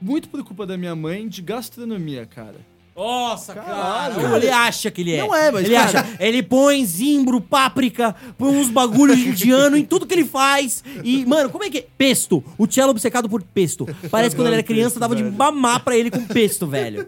[0.00, 2.56] muito por culpa da minha mãe, de gastronomia, cara.
[2.94, 4.14] Nossa, Caralho.
[4.22, 4.36] cara.
[4.38, 5.18] Ele acha que ele é.
[5.18, 6.16] Não é, mas, Ele cara- acha.
[6.18, 10.82] Ele põe zimbro, páprica, põe uns bagulhos indiano em tudo que ele faz.
[11.04, 11.86] E, mano, como é que é?
[11.98, 12.42] Pesto.
[12.56, 13.84] O Cello obcecado por pesto.
[14.10, 17.06] Parece que quando ele era criança, dava de mamar pra ele com pesto, velho.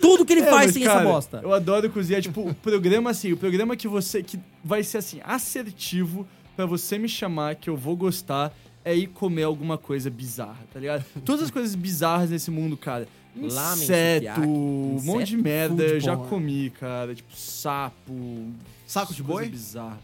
[0.00, 1.40] Tudo que ele É, faz tem cara, essa bosta.
[1.42, 5.18] Eu adoro cozinhar, tipo, o programa assim, o programa que você que vai ser assim
[5.24, 6.24] assertivo
[6.54, 8.54] pra você me chamar que eu vou gostar
[8.86, 11.04] é ir comer alguma coisa bizarra, tá ligado?
[11.24, 13.08] Todas as coisas bizarras nesse mundo, cara.
[13.36, 17.14] Lamen, Inseto, um monte de merda, eu já comi, cara.
[17.14, 18.46] Tipo, sapo.
[18.86, 19.48] Saco de coisa boi?
[19.50, 19.98] bizarra.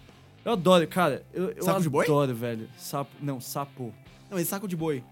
[0.44, 1.22] Eu adoro, cara.
[1.32, 2.04] Eu, eu Saco de boi?
[2.04, 2.68] adoro, velho.
[2.76, 3.10] Sapo.
[3.22, 3.84] Não, sapo.
[4.28, 5.02] Não, mas saco de boi.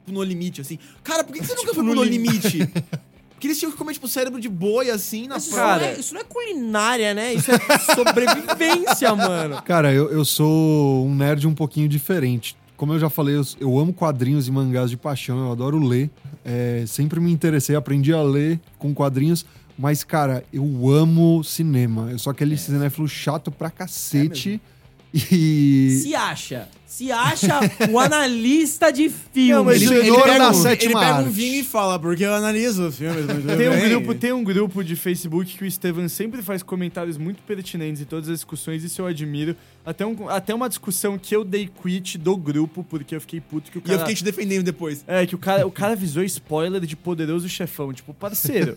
[0.00, 0.78] Tipo, no limite, assim.
[1.04, 2.58] Cara, por que que você nunca Tipo, foi no no limite?
[3.32, 5.88] Porque eles tinham que comer, tipo, cérebro de boi, assim, na Mas isso, Cara- não
[5.88, 7.34] é, isso não é culinária, né?
[7.34, 7.58] Isso é
[7.94, 9.60] sobrevivência, mano.
[9.62, 12.56] Cara, eu, eu sou um nerd um pouquinho diferente.
[12.82, 16.10] Como eu já falei, eu, eu amo quadrinhos e mangás de paixão, eu adoro ler.
[16.44, 19.46] É, sempre me interessei, aprendi a ler com quadrinhos.
[19.78, 22.10] Mas, cara, eu amo cinema.
[22.10, 24.60] Eu sou aquele cinéfilo chato pra cacete.
[25.14, 26.00] e.
[26.02, 26.68] Se acha.
[26.92, 27.58] Se acha
[27.90, 29.52] o analista de filme.
[29.54, 32.86] Não, mas Ele, ele pega, um, ele pega um vinho e fala, porque eu analiso
[32.88, 33.24] os filmes
[33.56, 37.16] Tem um, bem." grupo, tem um grupo de Facebook que o Estevam sempre faz comentários
[37.16, 39.56] muito pertinentes em todas as discussões, isso eu admiro.
[39.86, 43.70] Até, um- até uma discussão que eu dei quit do grupo, porque eu fiquei puto
[43.72, 43.94] que o E cara...
[43.94, 45.02] eu fiquei te defendendo depois.
[45.06, 47.90] É, que o cara, o cara avisou spoiler de Poderoso Chefão.
[47.94, 48.74] Tipo, parceiro.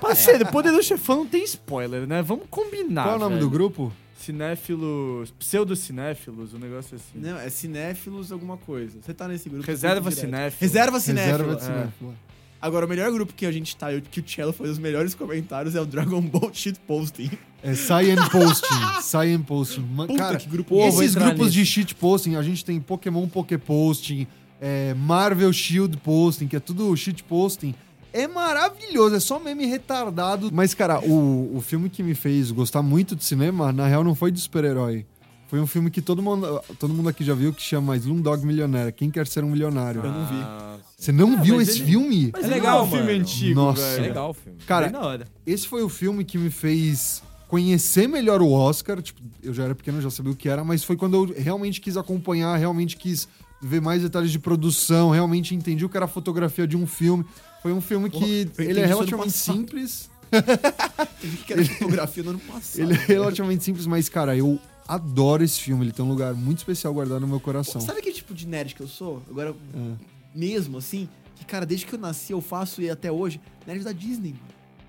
[0.00, 2.22] parceiro, Poderoso Chefão não tem spoiler, né?
[2.22, 3.02] Vamos combinar.
[3.04, 3.46] Qual é o nome velho.
[3.46, 3.92] do grupo?
[4.20, 5.30] Cinéfilos.
[5.38, 7.18] Pseudocinéfilos, um negócio assim.
[7.18, 8.98] Não, é cinéfilos alguma coisa.
[9.00, 9.66] Você tá nesse grupo.
[9.66, 10.60] Reserva cinéfilo.
[10.60, 11.50] Reserva cinéfilo.
[11.50, 11.66] Reserva de é.
[11.66, 12.14] cinéfilo.
[12.60, 15.74] Agora, o melhor grupo que a gente tá, que o Cello faz os melhores comentários,
[15.74, 17.30] é o Dragon Ball Shitposting.
[17.62, 19.02] É Cyan Posting.
[19.02, 19.82] Cyan Posting.
[19.82, 21.52] Puta, Cara, que grupo vou esses grupos nesse.
[21.52, 24.26] de shit posting, a gente tem Pokémon Poké Posting,
[24.60, 27.74] é, Marvel Shield Posting, que é tudo shit posting.
[28.12, 30.50] É maravilhoso, é só meme retardado.
[30.52, 34.14] Mas, cara, o, o filme que me fez gostar muito de cinema, na real, não
[34.14, 35.06] foi de super-herói.
[35.48, 38.92] Foi um filme que todo mundo, todo mundo aqui já viu, que chama Slumdog Millionaire.
[38.92, 40.00] Quem quer ser um milionário?
[40.04, 40.80] Eu não vi.
[40.96, 42.30] Você não viu mas esse ele- filme?
[42.32, 43.18] Mas É é legal legal, um filme mano.
[43.20, 43.82] antigo, Nossa.
[43.82, 44.02] É velho.
[44.04, 44.58] legal o filme.
[44.66, 45.26] Cara, Bem na hora.
[45.46, 49.02] esse foi o filme que me fez conhecer melhor o Oscar.
[49.02, 51.34] Tipo, eu já era pequeno, eu já sabia o que era, mas foi quando eu
[51.36, 53.26] realmente quis acompanhar, realmente quis
[53.60, 57.24] ver mais detalhes de produção, realmente entendi o que era a fotografia de um filme.
[57.62, 60.08] Foi um filme que Porra, ele é relativamente simples.
[60.32, 62.80] Eu vi que era fotografia no ano passado.
[62.82, 65.84] Ele é relativamente simples, mas, cara, eu adoro esse filme.
[65.84, 67.80] Ele tem um lugar muito especial guardado no meu coração.
[67.80, 69.22] Sabe que tipo de nerd que eu sou?
[69.28, 69.92] Agora, É.
[70.34, 73.92] mesmo assim, que, cara, desde que eu nasci, eu faço e até hoje, nerd da
[73.92, 74.44] Disney, mano.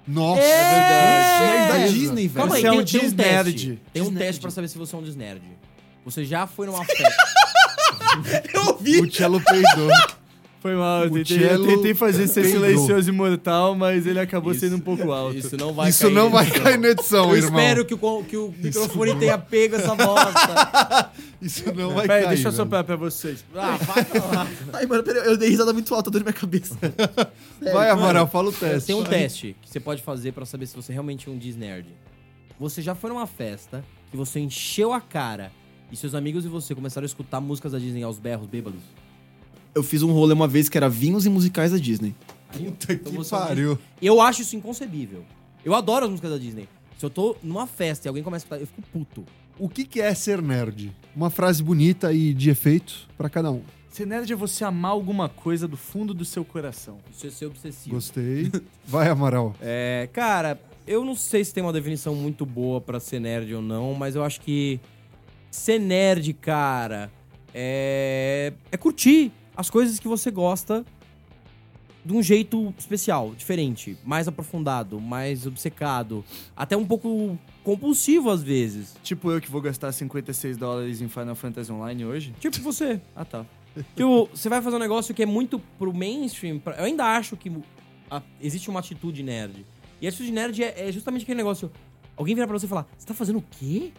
[0.07, 1.87] Nossa, É Nerd da.
[1.87, 2.33] Disney, velho.
[2.47, 3.51] Calma aí, Você é tem, um tem um desnerd.
[3.53, 3.81] teste.
[3.93, 5.41] Tem um teste pra saber se você é um desnerd.
[6.05, 7.15] Você já foi numa festa.
[8.53, 9.01] Eu vi!
[9.01, 9.89] O Cello peidou.
[10.61, 12.61] Foi mal, eu tentei, eu tentei fazer ser peidou.
[12.61, 14.59] silencioso e mortal, mas ele acabou Isso.
[14.59, 15.35] sendo um pouco alto.
[15.35, 16.63] Isso não vai Isso cair não na vai edição.
[16.63, 17.59] cair na edição, Eu irmão.
[17.59, 21.11] espero que o, que o microfone tenha pego essa bosta.
[21.41, 22.35] Isso não vai Peraí, cair.
[22.35, 23.43] deixa eu soprar pra vocês.
[23.55, 24.05] Ah, vai
[24.35, 24.47] lá.
[24.73, 26.77] Ai, mano, peraí, eu dei risada muito alta, dor na minha cabeça.
[27.73, 28.85] Vai, Amaral, fala o teste.
[28.85, 31.87] Tem um teste que você pode fazer pra saber se você realmente é um desnerd.
[32.59, 35.51] Você já foi numa festa que você encheu a cara
[35.91, 38.81] e seus amigos e você começaram a escutar músicas da Disney aos berros bêbados?
[39.73, 42.15] Eu fiz um rolê uma vez que era vinhos e musicais da Disney.
[42.51, 43.79] Puta Então que você pariu.
[44.01, 45.23] Eu acho isso inconcebível.
[45.63, 46.67] Eu adoro as músicas da Disney.
[46.97, 49.25] Se eu tô numa festa e alguém começa a escutar, eu fico puto.
[49.57, 50.95] O que, que é ser nerd?
[51.15, 53.61] Uma frase bonita e de efeito pra cada um.
[53.89, 56.97] Ser nerd é você amar alguma coisa do fundo do seu coração.
[57.11, 57.95] Isso é ser obsessivo.
[57.95, 58.51] Gostei.
[58.85, 59.55] Vai, Amaral.
[59.61, 63.61] É, cara, eu não sei se tem uma definição muito boa pra ser nerd ou
[63.61, 64.79] não, mas eu acho que
[65.51, 67.11] ser nerd, cara,
[67.53, 70.83] é, é curtir as coisas que você gosta
[72.03, 76.25] de um jeito especial, diferente, mais aprofundado, mais obcecado,
[76.55, 78.95] até um pouco compulsivo às vezes.
[79.03, 82.33] Tipo eu que vou gastar 56 dólares em Final Fantasy Online hoje.
[82.39, 82.99] Tipo você.
[83.15, 83.45] Ah, tá.
[83.95, 86.57] Tipo, você vai fazer um negócio que é muito pro mainstream.
[86.59, 87.51] pra- Eu ainda acho que
[88.09, 89.63] a- existe uma atitude nerd.
[90.01, 91.71] E a atitude nerd é, é justamente aquele negócio.
[92.17, 93.91] alguém virar pra você e falar: Você tá fazendo o quê?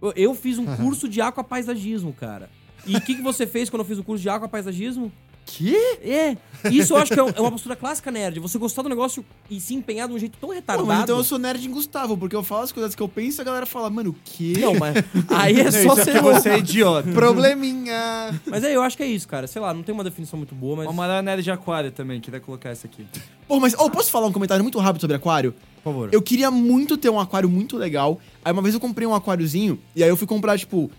[0.00, 2.50] Eu, fiz um curso de aquapaisagismo, cara.
[2.86, 5.10] E o que, que você fez quando eu fiz o curso de aquapaisagismo?
[5.46, 5.76] Que?
[6.02, 6.36] É.
[6.70, 8.40] Isso eu acho que é é uma postura clássica nerd.
[8.40, 10.86] Você gostar do negócio e se empenhar de um jeito tão Pô, retardado.
[10.86, 13.40] mas então eu sou nerd em Gustavo, porque eu falo as coisas que eu penso
[13.40, 14.54] e a galera fala, mano, o quê?
[14.58, 14.96] Não, mas
[15.30, 17.08] aí é só Isso é ser você é idiota.
[17.12, 18.38] Probleminha.
[18.44, 19.46] Mas aí eu acho que é isso, cara.
[19.46, 20.88] Sei lá, não tem uma definição muito boa, mas.
[20.88, 23.06] Amaral é nerd de aquário também, queria colocar essa aqui.
[23.46, 25.54] Pô, mas oh, posso falar um comentário muito rápido sobre aquário?
[25.76, 26.08] Por favor.
[26.10, 28.18] Eu queria muito ter um aquário muito legal.
[28.44, 30.90] Aí uma vez eu comprei um aquáriozinho, e aí eu fui comprar, tipo,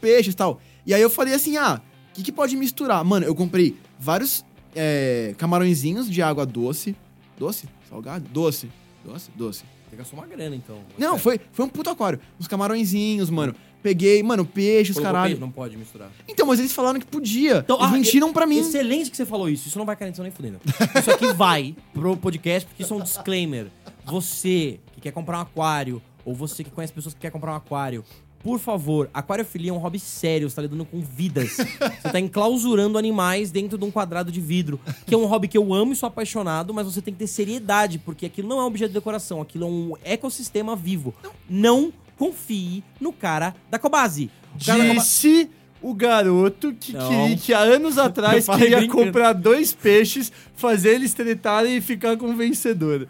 [0.00, 0.60] peixes e tal.
[0.86, 1.80] E aí eu falei assim, ah,
[2.12, 3.02] o que, que pode misturar?
[3.02, 4.44] Mano, eu comprei vários
[4.76, 6.94] é, camarõezinhos de água doce.
[7.38, 7.66] Doce?
[7.88, 8.28] Salgado?
[8.28, 8.70] Doce.
[9.02, 9.30] Doce?
[9.34, 9.64] Doce.
[9.88, 10.78] Que gastar uma grana, então.
[10.98, 12.20] Não, foi, foi um puto aquário.
[12.38, 13.54] Uns camarõezinhos, mano.
[13.82, 15.30] Peguei, mano, peixes, Colocou caralho.
[15.30, 16.10] peixe, Não pode misturar.
[16.28, 17.58] Então, mas eles falaram que podia.
[17.58, 18.58] Então, eles ah, mentiram pra mim.
[18.58, 19.68] Excelente que você falou isso.
[19.68, 20.60] Isso não vai cair na nem fudendo.
[20.98, 23.68] Isso aqui vai pro podcast, porque isso é um disclaimer.
[24.04, 27.56] Você que quer comprar um aquário, ou você que conhece pessoas que quer comprar um
[27.56, 28.04] aquário,
[28.42, 31.50] por favor, aquariofilia é um hobby sério, você tá lidando com vidas.
[31.56, 35.56] Você tá enclausurando animais dentro de um quadrado de vidro, que é um hobby que
[35.56, 38.62] eu amo e sou apaixonado, mas você tem que ter seriedade, porque aquilo não é
[38.64, 41.14] um objeto de decoração, aquilo é um ecossistema vivo.
[41.48, 44.30] Não confie no cara da Cobase.
[44.64, 45.50] Cara da Cobase- Disse
[45.82, 49.04] o garoto que, queria, que há anos atrás queria brincando.
[49.04, 53.08] comprar dois peixes, fazer eles tretarem e ficar com o vencedor.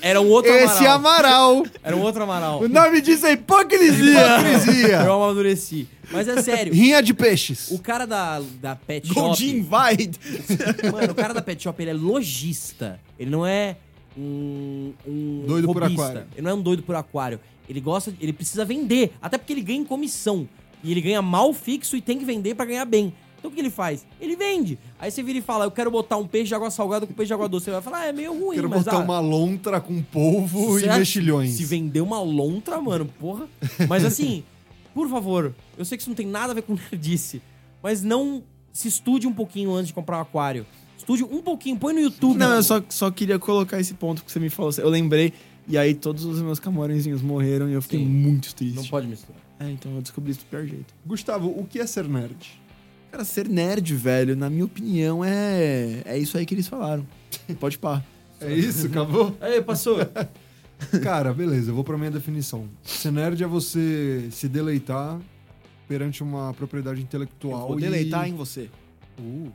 [0.00, 1.52] Era um outro Esse é Amaral.
[1.52, 1.66] Amaral.
[1.82, 2.60] Era um outro Amaral.
[2.60, 4.38] O nome disso é hipocrisia.
[4.38, 4.96] Hipocrisia.
[5.04, 5.88] Eu amadureci.
[6.10, 6.72] Mas é sério.
[6.72, 7.70] Rinha de peixes.
[7.70, 9.18] O cara da, da Pet Shop.
[9.18, 10.18] Goldie Invite.
[10.92, 13.00] Mano, o cara da Pet Shop, ele é lojista.
[13.18, 13.76] Ele não é
[14.16, 14.92] um.
[15.06, 16.24] um Doido por aquário.
[16.34, 17.40] Ele não é um doido por aquário.
[17.68, 18.12] Ele gosta.
[18.20, 19.12] Ele precisa vender.
[19.20, 20.46] Até porque ele ganha em comissão.
[20.84, 23.12] E ele ganha mal fixo e tem que vender pra ganhar bem.
[23.38, 24.06] Então o que ele faz?
[24.20, 24.78] Ele vende.
[24.98, 27.28] Aí você vira e fala: Eu quero botar um peixe de água salgada com peixe
[27.28, 27.64] de água doce.
[27.64, 28.84] Você vai falar: ah, É meio ruim, Quero mas.
[28.84, 31.52] botar ah, uma lontra com polvo e mexilhões.
[31.52, 33.46] Se vender uma lontra, mano, porra.
[33.88, 34.44] Mas assim,
[34.94, 37.42] por favor, eu sei que isso não tem nada a ver com nerdice,
[37.82, 40.64] mas não se estude um pouquinho antes de comprar um aquário.
[40.96, 42.38] Estude um pouquinho, põe no YouTube.
[42.38, 44.72] Não, eu só, só queria colocar esse ponto que você me falou.
[44.78, 45.34] Eu lembrei,
[45.68, 48.06] e aí todos os meus camarõezinhos morreram e eu fiquei Sim.
[48.06, 48.76] muito triste.
[48.76, 49.43] Não pode misturar.
[49.58, 50.92] É, então eu descobri isso do pior jeito.
[51.06, 52.60] Gustavo, o que é ser nerd?
[53.10, 56.02] Cara, ser nerd, velho, na minha opinião, é.
[56.04, 57.06] É isso aí que eles falaram.
[57.60, 58.02] Pode pá.
[58.40, 58.86] É isso?
[58.86, 59.36] Acabou?
[59.40, 59.98] Aí, passou.
[61.02, 62.68] Cara, beleza, eu vou pra minha definição.
[62.82, 65.18] Ser nerd é você se deleitar
[65.88, 67.68] perante uma propriedade intelectual.
[67.68, 68.68] Vou e- deleitar em você.
[69.18, 69.50] Uh.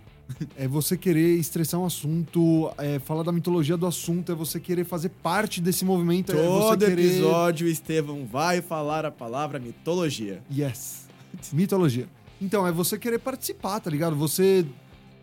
[0.55, 4.85] É você querer estressar um assunto, é falar da mitologia do assunto, é você querer
[4.85, 7.05] fazer parte desse movimento, é você Todo querer...
[7.05, 10.41] episódio, o Estevão vai falar a palavra mitologia.
[10.51, 11.07] Yes.
[11.51, 12.07] Mitologia.
[12.41, 14.15] Então, é você querer participar, tá ligado?
[14.15, 14.65] Você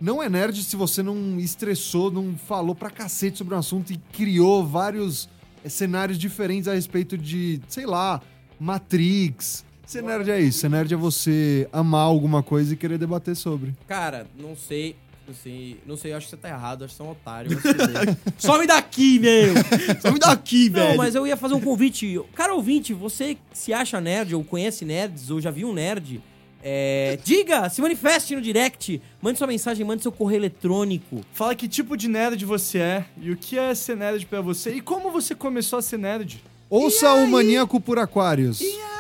[0.01, 3.97] não é nerd se você não estressou, não falou pra cacete sobre um assunto e
[4.13, 5.29] criou vários
[5.65, 8.21] eh, cenários diferentes a respeito de, sei lá,
[8.61, 9.65] Matrix.
[9.87, 10.59] Ser nerd é isso.
[10.59, 13.75] Ser nerd é você amar alguma coisa e querer debater sobre.
[13.87, 14.97] Cara, não sei.
[15.27, 17.11] Não sei, não sei, eu acho que você tá errado, acho que você é um
[17.11, 17.51] otário.
[18.39, 19.55] Some daqui, meu!
[20.01, 20.91] Some daqui, velho.
[20.91, 22.21] Não, mas eu ia fazer um convite.
[22.33, 26.23] Cara ouvinte, você se acha nerd, ou conhece nerds, ou já viu um nerd,
[26.63, 31.21] é, diga, se manifeste no direct, mande sua mensagem, mande seu correio eletrônico.
[31.33, 34.75] Fala que tipo de nerd você é e o que é ser nerd pra você
[34.75, 36.43] e como você começou a ser nerd.
[36.69, 38.61] Ouça o Maníaco por Aquários.
[38.61, 38.96] E aí,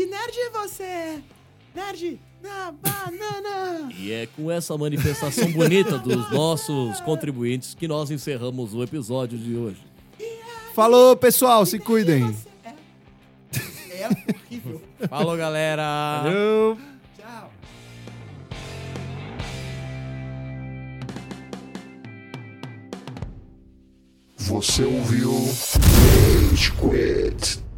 [0.00, 1.22] que nerd você é?
[1.74, 3.92] Nerd na banana.
[3.98, 9.54] E é com essa manifestação bonita dos nossos contribuintes que nós encerramos o episódio de
[9.54, 9.84] hoje.
[10.74, 12.34] Falou, pessoal, se cuidem.
[13.92, 14.80] É horrível.
[15.06, 16.22] Falou, galera!
[16.32, 16.78] Eu...
[17.18, 17.52] Tchau.
[24.38, 25.30] Você ouviu
[26.48, 27.69] Rage Quit.